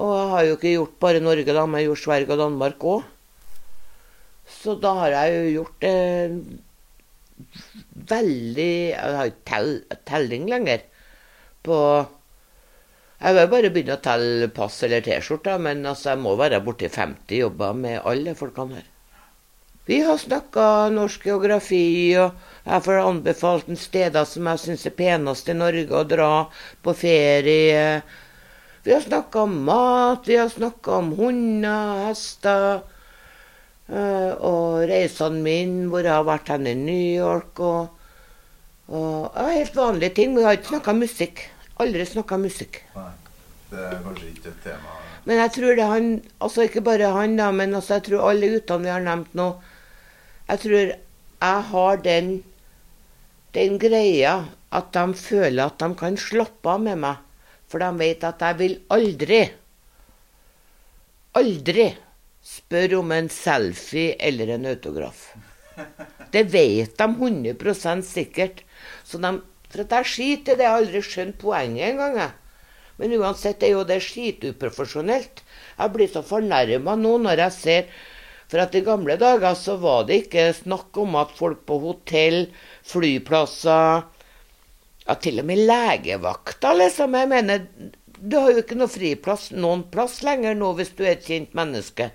Og 0.00 0.12
jeg 0.16 0.28
har 0.30 0.46
jo 0.46 0.54
ikke 0.56 0.74
gjort 0.76 0.94
bare 1.04 1.24
Norge, 1.24 1.52
da, 1.52 1.66
men 1.66 1.80
jeg 1.80 1.84
har 1.84 1.90
gjort 1.90 2.04
Sverige 2.06 2.32
og 2.32 2.40
Danmark 2.40 2.86
òg. 2.92 3.02
Så 4.52 4.76
da 4.80 4.94
har 4.98 5.12
jeg 5.12 5.34
jo 5.34 5.50
gjort 5.58 5.84
eh, 5.86 6.32
veldig 8.10 8.72
Jeg 8.90 9.14
har 9.18 9.30
ikke 9.30 9.46
tell, 9.48 9.70
telling 10.08 10.48
lenger 10.50 10.82
på 11.62 11.76
Jeg 13.22 13.36
vil 13.38 13.52
bare 13.52 13.70
begynne 13.70 13.96
å 13.96 14.02
telle 14.02 14.48
pass 14.54 14.80
eller 14.82 15.04
T-skjorter, 15.06 15.60
men 15.62 15.84
altså, 15.86 16.10
jeg 16.12 16.22
må 16.24 16.34
være 16.40 16.62
borti 16.64 16.90
50 16.90 17.38
jobber 17.44 17.76
med 17.78 18.00
alle 18.08 18.34
folkene 18.38 18.80
her. 18.80 18.91
Vi 19.86 19.98
har 20.06 20.18
snakka 20.18 20.64
norsk 20.94 21.24
geografi, 21.26 22.14
og 22.14 22.36
jeg 22.62 22.82
får 22.84 23.00
anbefalt 23.02 23.70
en 23.70 23.78
steder 23.80 24.26
som 24.30 24.46
jeg 24.46 24.60
syns 24.62 24.84
er 24.86 24.94
penest 24.94 25.48
i 25.50 25.56
Norge 25.58 25.96
å 25.98 26.04
dra 26.06 26.28
på 26.86 26.94
ferie. 26.94 28.02
Vi 28.86 28.94
har 28.94 29.02
snakka 29.02 29.42
om 29.42 29.56
mat, 29.66 30.28
vi 30.30 30.36
har 30.38 30.52
snakka 30.52 31.00
om 31.00 31.10
hunder, 31.18 32.04
hester. 32.08 32.82
eh, 33.88 34.30
og 34.38 34.86
reisene 34.88 35.42
mine, 35.42 35.88
hvor 35.90 36.06
jeg 36.06 36.14
har 36.14 36.24
vært 36.30 36.48
hen 36.54 36.66
i 36.70 36.74
New 36.78 37.16
York 37.18 37.58
og, 37.60 37.90
og 38.88 39.34
ja, 39.34 39.48
Helt 39.58 39.76
vanlige 39.76 40.14
ting. 40.14 40.30
Men 40.32 40.38
vi 40.44 40.46
har 40.46 40.56
ikke 40.60 40.76
snakka 40.76 40.94
musikk. 40.94 41.42
Aldri 41.82 42.06
snakka 42.06 42.38
musikk. 42.38 42.80
Nei, 42.94 43.10
det 43.72 43.82
er 43.88 43.98
kanskje 44.06 44.30
ikke 44.30 44.48
et 44.52 44.62
tema 44.62 44.96
Men 45.24 45.38
jeg 45.40 45.52
tror 45.54 45.76
det 45.78 45.86
han 45.88 46.08
Altså 46.44 46.66
ikke 46.66 46.82
bare 46.84 47.12
han, 47.14 47.36
da, 47.38 47.50
men 47.50 47.74
altså 47.74 47.96
jeg 47.98 48.04
tror 48.08 48.30
alle 48.30 48.50
guttene 48.52 48.86
vi 48.86 48.92
har 48.92 49.02
nevnt 49.02 49.34
nå 49.38 49.48
Jeg 50.52 50.60
tror 50.60 50.90
jeg 50.92 51.68
har 51.72 52.00
den 52.04 52.42
den 53.56 53.78
greia 53.80 54.32
at 54.72 54.92
de 54.96 55.16
føler 55.16 55.66
at 55.66 55.80
de 55.80 55.88
kan 55.98 56.16
slappe 56.20 56.72
av 56.72 56.80
med 56.80 57.00
meg. 57.02 57.20
For 57.68 57.80
de 57.80 57.88
vet 58.00 58.24
at 58.28 58.40
jeg 58.44 58.58
vil 58.60 58.74
aldri, 58.92 59.40
aldri 61.40 61.86
spørre 62.44 63.00
om 63.00 63.12
en 63.16 63.30
selfie 63.32 64.16
eller 64.20 64.54
en 64.56 64.68
autograf. 64.72 65.30
Det 66.32 66.46
vet 66.52 66.96
de 66.96 67.06
100% 67.08 68.04
sikkert. 68.08 68.62
Så 69.04 69.20
de, 69.20 69.34
for 69.68 69.84
at 69.84 69.96
jeg 69.98 70.12
skiter 70.12 70.54
i 70.54 70.60
det, 70.60 70.64
jeg 70.64 70.72
har 70.72 70.80
aldri 70.80 71.02
skjønt 71.04 71.36
poenget 71.40 71.90
engang. 71.90 72.32
Men 72.96 73.12
uansett 73.18 73.64
er 73.64 73.74
jo 73.74 73.84
det 73.84 73.98
skituprofesjonelt. 74.04 75.42
Jeg 75.76 75.92
blir 75.92 76.08
så 76.12 76.22
fornærma 76.24 76.96
nå 76.96 77.18
når 77.24 77.44
jeg 77.44 77.56
ser 77.58 77.92
For 78.52 78.60
at 78.60 78.74
i 78.76 78.82
gamle 78.84 79.16
dager 79.16 79.54
så 79.56 79.78
var 79.80 80.02
det 80.04 80.26
ikke 80.26 80.50
snakk 80.52 80.98
om 81.00 81.14
at 81.16 81.30
folk 81.32 81.62
på 81.64 81.78
hotell, 81.80 82.42
flyplasser 82.84 84.02
Ja, 85.06 85.14
til 85.16 85.40
og 85.40 85.46
med 85.48 85.64
legevakta, 85.64 86.74
liksom. 86.76 87.16
Jeg 87.16 87.30
mener, 87.30 87.62
du 88.20 88.36
har 88.36 88.52
jo 88.52 88.60
ikke 88.60 88.76
noe 88.76 88.92
friplass 88.92 89.48
noen 89.56 89.86
plass 89.90 90.20
lenger 90.22 90.54
nå 90.54 90.68
hvis 90.78 90.92
du 90.98 91.00
er 91.06 91.16
et 91.16 91.24
kjent 91.26 91.56
menneske. 91.58 92.12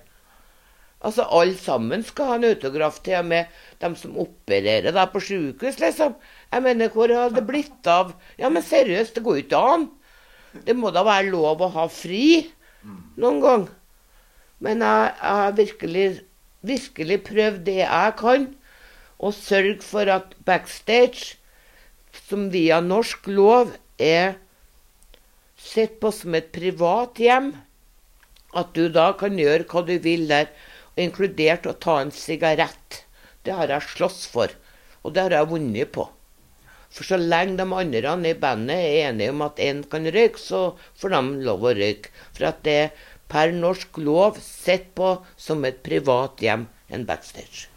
Altså, 1.04 1.26
alle 1.26 1.58
sammen 1.58 2.02
skal 2.06 2.30
ha 2.30 2.36
en 2.38 2.46
autograf, 2.48 3.02
til 3.02 3.18
og 3.18 3.28
med 3.28 3.58
dem 3.82 3.98
som 3.98 4.16
opererer 4.18 4.94
deg 4.94 5.12
på 5.12 5.22
sykehus, 5.26 5.82
liksom. 5.82 6.14
Jeg 6.54 6.64
mener, 6.64 6.94
hvor 6.94 7.12
har 7.12 7.34
det 7.34 7.44
blitt 7.50 7.90
av 7.90 8.14
Ja, 8.38 8.48
men 8.48 8.64
seriøst, 8.66 9.18
det 9.18 9.26
går 9.26 9.40
jo 9.40 9.44
ikke 9.44 9.64
an. 9.74 9.90
Det 10.64 10.78
må 10.78 10.94
da 10.94 11.04
være 11.06 11.28
lov 11.34 11.66
å 11.66 11.72
ha 11.74 11.90
fri 11.92 12.46
noen 13.18 13.42
gang. 13.42 13.68
Men 14.64 14.82
jeg, 14.82 15.12
har 15.20 15.54
virkelig, 15.58 16.06
virkelig 16.66 17.22
prøve 17.28 17.62
det 17.66 17.80
jeg 17.82 18.14
kan, 18.18 18.48
og 19.18 19.34
sørge 19.34 19.80
for 19.82 20.10
at 20.10 20.34
backstage, 20.46 21.36
som 22.28 22.48
via 22.52 22.80
norsk 22.84 23.26
lov 23.30 23.72
er 23.98 24.36
sett 25.58 25.98
på 26.02 26.12
som 26.14 26.36
et 26.38 26.52
privat 26.54 27.18
hjem, 27.22 27.52
at 28.56 28.70
du 28.74 28.86
da 28.92 29.10
kan 29.18 29.38
gjøre 29.38 29.66
hva 29.68 29.84
du 29.86 29.96
vil 30.02 30.28
der, 30.30 30.50
inkludert 30.98 31.66
å 31.68 31.76
ta 31.78 32.00
en 32.02 32.14
sigarett. 32.14 33.02
Det 33.46 33.54
har 33.54 33.70
jeg 33.70 33.94
slåss 33.94 34.22
for, 34.32 34.54
og 35.02 35.14
det 35.14 35.26
har 35.26 35.36
jeg 35.38 35.50
vunnet 35.52 35.92
på. 35.94 36.08
For 36.88 37.04
så 37.04 37.18
lenge 37.20 37.58
de 37.60 37.66
andre 37.68 38.14
i 38.30 38.38
bandet 38.38 38.80
er 38.80 39.10
enige 39.10 39.34
om 39.34 39.44
at 39.44 39.60
én 39.60 39.82
kan 39.92 40.08
røyke, 40.08 40.40
så 40.40 40.72
får 40.98 41.14
de 41.14 41.20
lov 41.44 41.66
å 41.68 41.74
røyke. 41.76 42.10
For 42.32 42.48
at 42.48 42.62
det 42.64 42.80
per 43.28 43.52
norsk 43.54 44.00
lov 44.00 44.40
sett 44.42 44.92
på 44.98 45.14
som 45.36 45.64
et 45.68 45.82
privat 45.84 46.40
hjem, 46.42 46.66
en 46.88 47.06
backstage. 47.08 47.68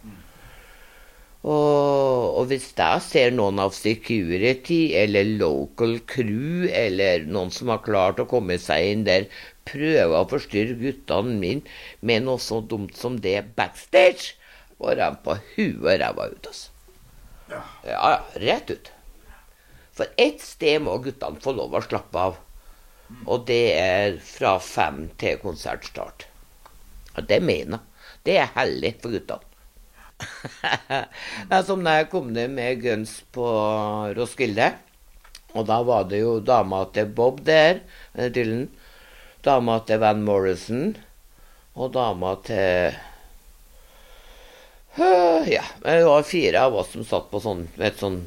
Og, 1.41 2.37
og 2.37 2.43
hvis 2.51 2.67
jeg 2.77 3.01
ser 3.01 3.31
noen 3.33 3.57
av 3.63 3.73
security 3.73 4.93
eller 4.97 5.25
local 5.39 5.95
crew 6.05 6.67
eller 6.69 7.25
noen 7.25 7.49
som 7.53 7.71
har 7.73 7.81
klart 7.81 8.21
å 8.21 8.27
komme 8.29 8.59
seg 8.61 8.91
inn 8.91 9.07
der, 9.07 9.25
prøve 9.65 10.19
å 10.19 10.27
forstyrre 10.29 10.77
guttene 10.77 11.33
mine 11.41 12.05
med 12.05 12.27
noe 12.27 12.41
så 12.41 12.61
dumt 12.61 12.93
som 12.97 13.17
det 13.23 13.39
backstage, 13.57 14.35
går 14.81 15.01
de 15.01 15.09
på 15.25 15.37
huet 15.55 15.81
og 15.81 15.97
ræva 16.01 16.29
ut, 16.29 16.51
altså. 16.51 16.69
Ja, 17.51 17.61
ja, 17.83 18.13
rett 18.41 18.69
ut. 18.71 18.93
For 19.97 20.07
ett 20.21 20.39
sted 20.45 20.81
må 20.85 20.95
guttene 21.03 21.41
få 21.41 21.53
lov 21.57 21.73
å 21.75 21.83
slappe 21.83 22.21
av. 22.29 22.37
Og 23.27 23.45
det 23.47 23.63
er 23.77 24.17
fra 24.25 24.57
fem 24.63 25.07
til 25.21 25.39
konsertstart. 25.41 26.27
Og 27.15 27.27
det 27.29 27.41
mener 27.43 27.79
jeg. 27.79 27.87
Det 28.21 28.35
er 28.37 28.51
hellig 28.53 28.93
for 29.01 29.13
guttene. 29.15 29.47
som 31.67 31.81
da 31.81 31.95
jeg 31.97 32.09
kom 32.11 32.27
ned 32.35 32.51
med 32.53 32.83
Guns 32.83 33.15
på 33.33 33.45
Roskilde. 34.17 34.67
Og 35.57 35.65
da 35.67 35.79
var 35.83 36.05
det 36.09 36.21
jo 36.21 36.35
dama 36.45 36.83
til 36.93 37.09
Bob 37.17 37.41
der, 37.47 37.81
eh, 38.13 38.29
Dylan. 38.29 38.67
Dama 39.43 39.79
til 39.87 39.99
Van 40.03 40.21
Morrison. 40.21 40.93
Og 41.73 41.93
dama 41.93 42.35
til 42.45 42.99
Øh, 44.99 45.49
Ja, 45.49 45.63
det 45.83 46.03
var 46.03 46.23
fire 46.23 46.61
av 46.61 46.75
oss 46.75 46.91
som 46.91 47.05
satt 47.07 47.29
på 47.31 47.39
sånn, 47.39 47.61
et 47.79 47.99
sånn 48.01 48.17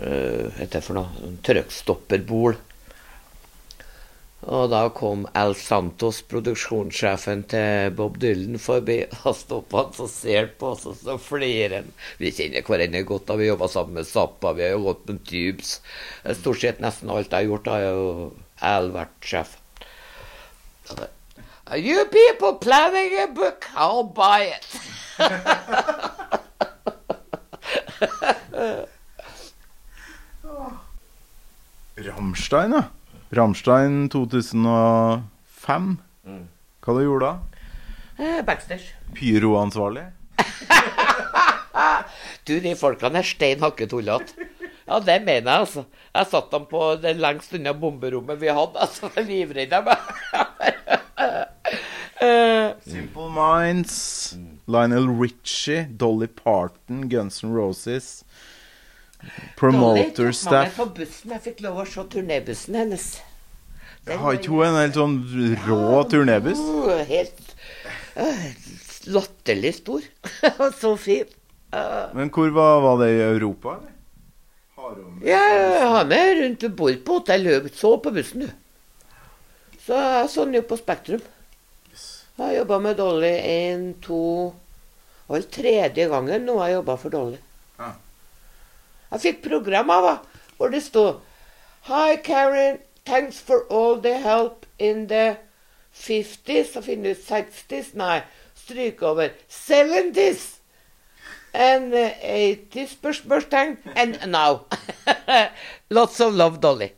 øh, 0.00 0.48
Hva 0.48 0.54
heter 0.56 0.78
det 0.78 0.84
for 0.86 0.96
noe? 0.96 1.10
Sånn 1.18 1.34
Trøkkstopperbol. 1.44 2.56
Og 4.42 4.70
da 4.72 4.88
kom 4.90 5.22
Al 5.38 5.54
Santos, 5.54 6.18
produksjonssjefen 6.26 7.44
til 7.52 7.92
Bob 7.94 8.16
Dylan, 8.22 8.58
forbi. 8.58 8.96
Da 9.12 9.32
stoppa 9.38 9.84
han 9.84 9.94
og 10.02 10.10
ser 10.10 10.48
på 10.58 10.72
oss, 10.74 10.86
og 10.90 10.96
så 10.98 11.14
flirer 11.22 11.76
han. 11.78 11.92
Vi 12.18 12.32
kjenner 12.34 12.66
hverandre 12.66 13.04
godt, 13.06 13.28
da 13.28 13.36
vi 13.38 13.46
jobba 13.46 13.68
sammen 13.70 13.94
med 14.00 14.08
Zappa, 14.08 14.52
vi 14.58 14.66
har 14.66 14.74
jo 14.74 14.82
gått 14.88 15.04
med 15.06 15.22
Tubes. 15.28 15.70
Stort 16.40 16.60
sett 16.64 16.82
nesten 16.82 17.12
alt 17.14 17.30
jeg 17.30 17.38
har 17.38 17.50
gjort, 17.52 17.70
har 17.70 17.82
jo 17.86 18.32
Al 18.62 18.90
vært 18.94 19.18
sjef. 19.26 19.50
Are 21.66 21.78
you 21.78 22.04
people 22.10 22.54
planning 22.58 23.14
a 23.22 23.28
book? 23.28 23.68
I'll 23.76 24.02
buy 24.02 24.50
it. 24.50 24.66
Rammstein, 32.02 32.72
ja. 32.72 32.82
Rammstein 33.32 34.08
2005. 34.12 35.96
Hva 36.82 36.94
du 36.96 37.02
gjorde 37.04 37.28
da? 37.28 37.34
Eh, 38.20 38.40
Backstage. 38.46 38.92
Pyroansvarlig? 39.16 40.08
Du, 42.44 42.56
de 42.60 42.72
folkene 42.76 43.20
er 43.22 43.26
stein 43.26 43.60
hakke 43.62 43.86
tullete. 43.88 44.34
Ja, 44.84 44.98
det 45.00 45.14
mener 45.24 45.46
jeg, 45.46 45.60
altså. 45.62 45.84
Jeg 46.12 46.28
satt 46.28 46.50
dem 46.52 46.64
på 46.68 46.80
det 47.00 47.12
lengst 47.22 47.54
unna 47.56 47.72
bomberommet 47.72 48.40
vi 48.42 48.50
hadde. 48.52 48.82
altså, 48.82 49.08
Livredd 49.24 49.70
dem. 49.72 49.88
Eh, 52.22 52.68
Simple 52.86 53.26
Minds, 53.34 54.36
Lionel 54.70 55.08
Richie, 55.18 55.88
Dolly 55.98 56.28
Parton, 56.30 57.08
Guns 57.10 57.40
N' 57.42 57.50
Roses. 57.50 58.22
Promoter 59.56 60.30
med 60.30 60.36
staff. 60.36 60.76
på 60.76 60.86
bussen. 60.96 61.34
Jeg 61.36 61.44
fikk 61.44 61.62
lov 61.64 61.82
å 61.82 61.86
se 61.88 62.04
turnébussen 62.14 62.78
hennes. 62.78 63.06
Den 64.06 64.18
Har 64.18 64.34
ikke 64.34 64.50
hun 64.50 64.66
en 64.66 64.80
helt 64.80 64.98
sånn 64.98 65.16
rå 65.66 66.00
turnébuss? 66.10 66.58
Oh, 66.58 66.90
helt 67.06 67.52
uh, 68.18 68.48
latterlig 69.14 69.76
stor. 69.78 70.08
Så 70.82 70.96
fin. 70.98 71.28
Uh, 71.72 72.10
Men 72.18 72.32
hvor 72.34 72.50
var, 72.52 72.80
var 72.82 72.98
det 73.04 73.12
i 73.14 73.20
Europa, 73.28 73.76
eller? 73.78 73.92
Har 74.82 74.96
hun 74.98 75.22
ja, 75.22 75.44
han 75.94 76.10
er 76.16 76.34
rundt 76.40 76.66
bord 76.66 76.76
bor 76.80 76.98
på 77.06 77.20
hotell. 77.20 77.46
Så 77.76 77.94
på 78.02 78.10
bussen, 78.14 78.48
du. 78.48 78.98
Så 79.86 79.94
jeg 79.98 80.26
så 80.30 80.44
han 80.44 80.58
jo 80.58 80.64
på 80.66 80.78
Spektrum. 80.80 81.22
Jeg 81.92 82.42
har 82.42 82.52
jobba 82.56 82.78
med 82.82 82.98
Dolly 82.98 83.32
en, 83.38 83.88
to 84.02 84.18
vel 85.32 85.46
tredje 85.48 86.08
gangen 86.10 86.44
nå 86.46 86.58
har 86.58 86.70
jeg 86.70 86.78
jobba 86.80 86.96
for 87.00 87.14
Dolly. 87.14 87.38
Jeg 89.12 89.20
fikk 89.20 89.42
program 89.44 89.90
av 89.92 90.08
henne 90.08 90.40
hvor 90.56 90.72
det 90.72 90.82
stod 90.84 91.20
Hi, 91.88 92.16
Karen. 92.16 92.78
Thanks 93.04 93.40
for 93.40 93.66
all 93.68 94.00
the 94.00 94.14
help 94.18 94.66
in 94.78 95.08
the 95.08 95.36
50s. 95.92 96.76
Og 96.78 96.84
finne 96.86 97.10
ut 97.10 97.18
60s. 97.18 97.96
Nei, 97.98 98.20
stryk 98.54 99.02
over 99.02 99.34
70s. 99.50 100.60
And 101.52 101.92
uh, 101.92 102.14
80s 102.22 102.94
spørsmålstegn. 102.94 103.76
And 103.96 104.22
now. 104.30 104.66
Lots 105.90 106.20
of 106.20 106.34
love, 106.34 106.60
Dolly. 106.62 106.92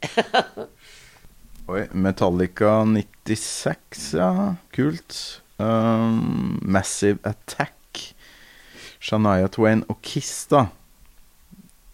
Oi, 1.73 1.87
Metallica 1.93 2.85
96, 2.85 4.13
ja. 4.13 4.55
Kult. 4.77 5.43
Um, 5.59 6.61
Massive 6.63 7.19
Attack. 7.25 8.15
Shania 9.01 9.49
Twain 9.49 9.85
og 9.89 10.03
Kiss, 10.03 10.47
da. 10.47 10.67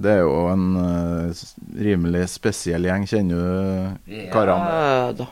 Det 0.00 0.14
er 0.16 0.22
jo 0.22 0.46
en 0.48 0.68
uh, 0.80 1.42
rimelig 1.76 2.24
spesiell 2.32 2.88
gjeng. 2.88 3.04
Kjenner 3.10 3.36
du 3.36 4.14
karene? 4.32 4.70
Ja 4.72 5.12
da. 5.18 5.26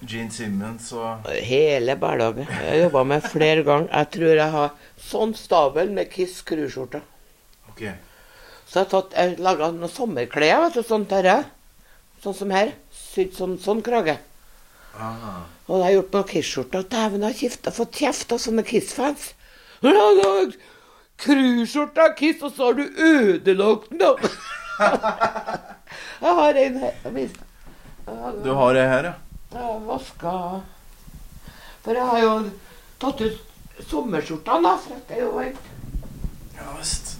Gene 0.00 0.32
Simmons 0.32 0.88
og 0.96 1.26
Hele 1.44 1.94
hverdagen. 2.00 2.48
Jeg 2.48 2.66
har 2.66 2.78
jobba 2.86 3.02
med 3.12 3.26
flere 3.28 3.62
ganger. 3.66 3.90
Jeg 3.92 4.10
tror 4.16 4.32
jeg 4.32 4.54
har 4.54 4.70
sånn 5.10 5.34
stabel 5.36 5.92
med 5.94 6.08
Kiss 6.10 6.38
skruskjorter. 6.40 7.04
Ok. 7.68 7.84
Så 8.64 8.78
jeg 8.78 8.86
har 8.86 8.90
tatt, 8.94 9.14
jeg 9.18 9.38
laga 9.44 9.68
noen 9.74 9.92
sommerklær, 9.92 10.64
vet 10.64 10.80
du, 10.80 10.82
sånn 10.86 11.06
her. 11.12 11.44
Sånn 12.24 12.36
som 12.38 12.54
her. 12.54 12.72
Sydd 12.96 13.36
sånn, 13.36 13.56
sånn 13.60 13.84
krage. 13.86 14.16
Ah. 14.96 15.44
Og 15.68 15.76
da 15.76 15.84
har 15.84 15.92
jeg 15.92 16.00
gjort 16.00 16.16
noen 16.16 16.28
Kiss-skjorter. 16.32 16.88
Dæven, 16.90 17.22
jeg 17.22 17.34
har 17.34 17.40
kjefta, 17.44 17.74
fått 17.76 18.00
kjeft 18.02 18.34
av 18.34 18.42
sånne 18.42 18.64
Kiss-fans. 18.66 19.30
Av 21.28 22.14
Kiss, 22.16 22.42
og 22.42 22.52
så 22.56 22.70
har 22.70 22.78
du 22.78 22.84
ødelagt 22.84 23.90
den, 23.90 23.98
da. 24.00 24.14
jeg 26.24 26.34
har 26.40 26.60
en 26.64 26.78
her. 26.80 26.94
Mista. 27.12 27.44
Du 28.44 28.52
har 28.56 28.74
ei 28.80 28.86
her, 28.88 29.10
ja? 29.10 29.14
Jeg 29.50 29.60
har 29.60 29.80
vaska 29.84 30.32
For 31.84 31.98
jeg 31.98 32.06
har 32.06 32.22
jo 32.22 32.32
tatt 33.02 33.20
ut 33.20 33.84
sommerskjorta, 33.90 34.56
da, 34.64 34.72
for 34.80 34.96
at 34.96 35.10
det 35.10 35.18
er 35.18 35.22
jo 35.26 35.34
varmt. 35.36 35.68
Ja 36.56 36.72
visst. 36.78 37.12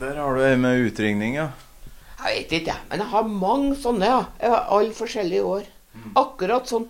Der 0.00 0.20
har 0.20 0.36
du 0.36 0.44
ei 0.44 0.56
med 0.60 0.84
utringning, 0.88 1.34
ja. 1.40 1.48
Jeg 2.18 2.34
vet 2.42 2.54
ikke, 2.60 2.74
jeg. 2.74 2.84
Men 2.90 3.02
jeg 3.04 3.12
har 3.14 3.32
mange 3.46 3.74
sånne. 3.78 4.06
ja. 4.06 4.20
Jeg 4.42 4.52
har 4.54 4.70
alle 4.76 4.94
forskjellige 4.96 5.44
år. 5.56 5.66
Akkurat 6.18 6.70
sånn. 6.70 6.86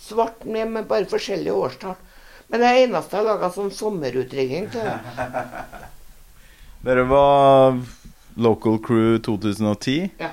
Svart 0.00 0.44
med, 0.46 0.70
med 0.72 0.88
bare 0.88 1.08
forskjellige 1.10 1.52
årstall. 1.56 1.98
Men 2.50 2.62
det 2.62 2.68
er 2.68 2.80
eneste 2.84 3.14
jeg 3.14 3.22
har 3.22 3.28
laga 3.28 3.50
sånn 3.54 3.70
sommerutringning 3.74 4.68
til. 4.72 4.86
Dere 6.86 7.04
var 7.06 7.78
Local 8.40 8.78
Crew 8.82 9.18
2010. 9.22 10.10
Ja. 10.18 10.32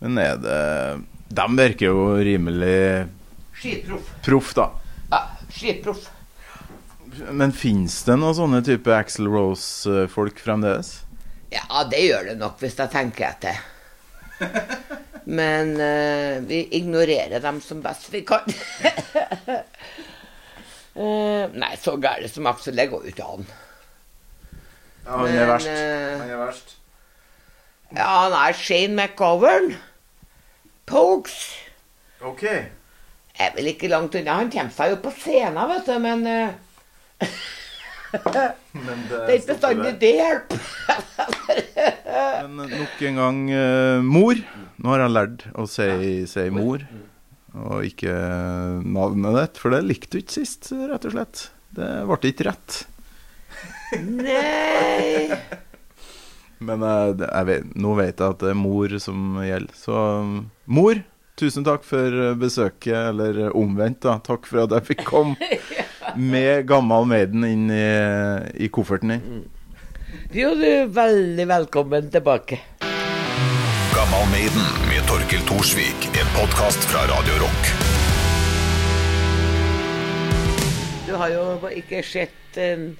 Men 0.00 0.18
er 0.18 0.38
det 0.40 0.60
De 1.30 1.46
virker 1.58 1.90
jo 1.90 2.06
rimelig 2.24 3.06
Skitproff. 3.60 4.08
proff, 4.24 4.54
da. 4.56 4.70
Ja, 5.12 5.20
skitproff. 5.52 6.08
Men 7.30 7.52
fins 7.52 8.00
det 8.06 8.16
noen 8.16 8.34
sånne 8.38 8.62
type 8.64 8.94
Axel 8.94 9.28
Rose-folk 9.30 10.40
fremdeles? 10.40 11.02
Ja, 11.52 11.84
det 11.90 12.00
gjør 12.06 12.30
det 12.30 12.36
nok, 12.40 12.56
hvis 12.62 12.78
jeg 12.78 12.90
tenker 12.94 13.28
etter. 13.28 13.60
Men 15.40 15.74
uh, 15.76 16.40
vi 16.48 16.62
ignorerer 16.78 17.42
dem 17.42 17.60
som 17.62 17.82
best 17.84 18.08
vi 18.14 18.22
kan. 18.26 18.46
Eh, 21.00 21.44
nei, 21.56 21.72
så 21.80 21.94
gæren 22.02 22.28
som 22.28 22.48
Aksel, 22.50 22.76
det 22.76 22.88
går 22.90 23.06
jo 23.06 23.12
ikke 23.14 23.28
an. 23.36 23.46
Ja, 25.06 25.16
han 25.16 25.30
er 25.32 25.46
verst. 25.48 25.70
eh, 25.70 26.18
Han 26.20 26.28
er 26.34 26.40
verst. 26.42 26.74
Ja, 27.96 28.08
han 28.26 28.34
er 28.36 28.52
Shane 28.58 28.94
McGovern. 28.98 29.72
Pokes. 30.86 31.38
Ok. 32.20 32.44
Er 33.40 33.54
vel 33.56 33.70
ikke 33.72 33.88
langt 33.88 34.14
unna. 34.18 34.34
Han 34.42 34.50
kommer 34.52 34.74
seg 34.76 34.92
jo 34.92 34.98
på 35.06 35.12
scenen, 35.16 35.62
vet 35.70 35.86
du, 35.88 35.96
men 36.02 36.26
eh, 36.28 36.50
Men 38.10 39.04
det 39.08 39.18
er 39.22 39.36
ikke 39.36 39.52
bestandig 39.54 39.92
det 40.02 40.10
hjelper. 40.18 40.58
Men 42.50 42.72
nok 42.72 43.02
en 43.06 43.18
gang 43.20 43.38
uh, 43.54 44.00
mor. 44.02 44.34
Nå 44.80 44.90
har 44.90 45.04
jeg 45.04 45.12
lært 45.14 45.44
å 45.54 45.66
si, 45.70 45.86
si 46.26 46.46
mor, 46.50 46.82
og 47.56 47.86
ikke 47.86 48.12
navnet 48.86 49.36
ditt. 49.38 49.60
For 49.60 49.74
det 49.74 49.82
likte 49.86 50.16
du 50.16 50.22
ikke 50.22 50.40
sist, 50.40 50.70
rett 50.72 51.06
og 51.08 51.16
slett. 51.16 51.46
Det 51.74 51.90
ble 52.06 52.32
ikke 52.32 52.48
rett. 52.50 52.80
Nei 54.00 55.26
Men 56.62 56.84
eh, 56.86 57.22
jeg 57.24 57.46
vet, 57.48 57.70
nå 57.74 57.94
vet 57.98 58.20
jeg 58.20 58.34
at 58.36 58.42
det 58.42 58.52
er 58.52 58.58
mor 58.58 58.94
som 59.02 59.38
gjelder. 59.42 59.78
Så 59.78 59.94
um, 60.20 60.34
mor, 60.70 61.00
tusen 61.40 61.66
takk 61.66 61.86
for 61.88 62.34
besøket, 62.38 62.94
eller 63.10 63.48
omvendt, 63.56 64.02
da. 64.06 64.18
Takk 64.24 64.46
for 64.50 64.66
at 64.66 64.76
jeg 64.76 64.90
fikk 64.92 65.06
komme 65.08 65.50
med 66.34 66.68
gammel 66.70 67.08
Maiden 67.10 67.46
inn 67.48 67.70
i, 67.72 67.86
i 68.60 68.70
kofferten 68.72 69.16
din. 69.16 69.40
Jo, 70.34 70.52
du 70.58 70.66
er 70.66 70.90
veldig 70.94 71.46
velkommen 71.50 72.12
tilbake. 72.12 72.60
Gammal 74.10 74.30
Maiden 74.30 74.88
med 74.88 75.08
Torkel 75.08 75.40
Thorsvik. 75.40 76.06
En 76.06 76.40
podkast 76.40 76.78
fra 76.78 77.00
Radio 77.00 77.32
Rock. 77.32 77.66
Du 81.06 81.14
har 81.14 81.28
jo 81.30 81.70
ikke 81.70 82.02
sett 82.02 82.58
en 82.58 82.96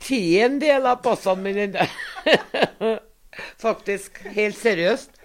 tiendedel 0.00 0.88
av 0.88 1.02
passene 1.04 1.44
mine. 1.44 1.84
Faktisk. 3.66 4.22
Helt 4.32 4.56
seriøst. 4.56 5.19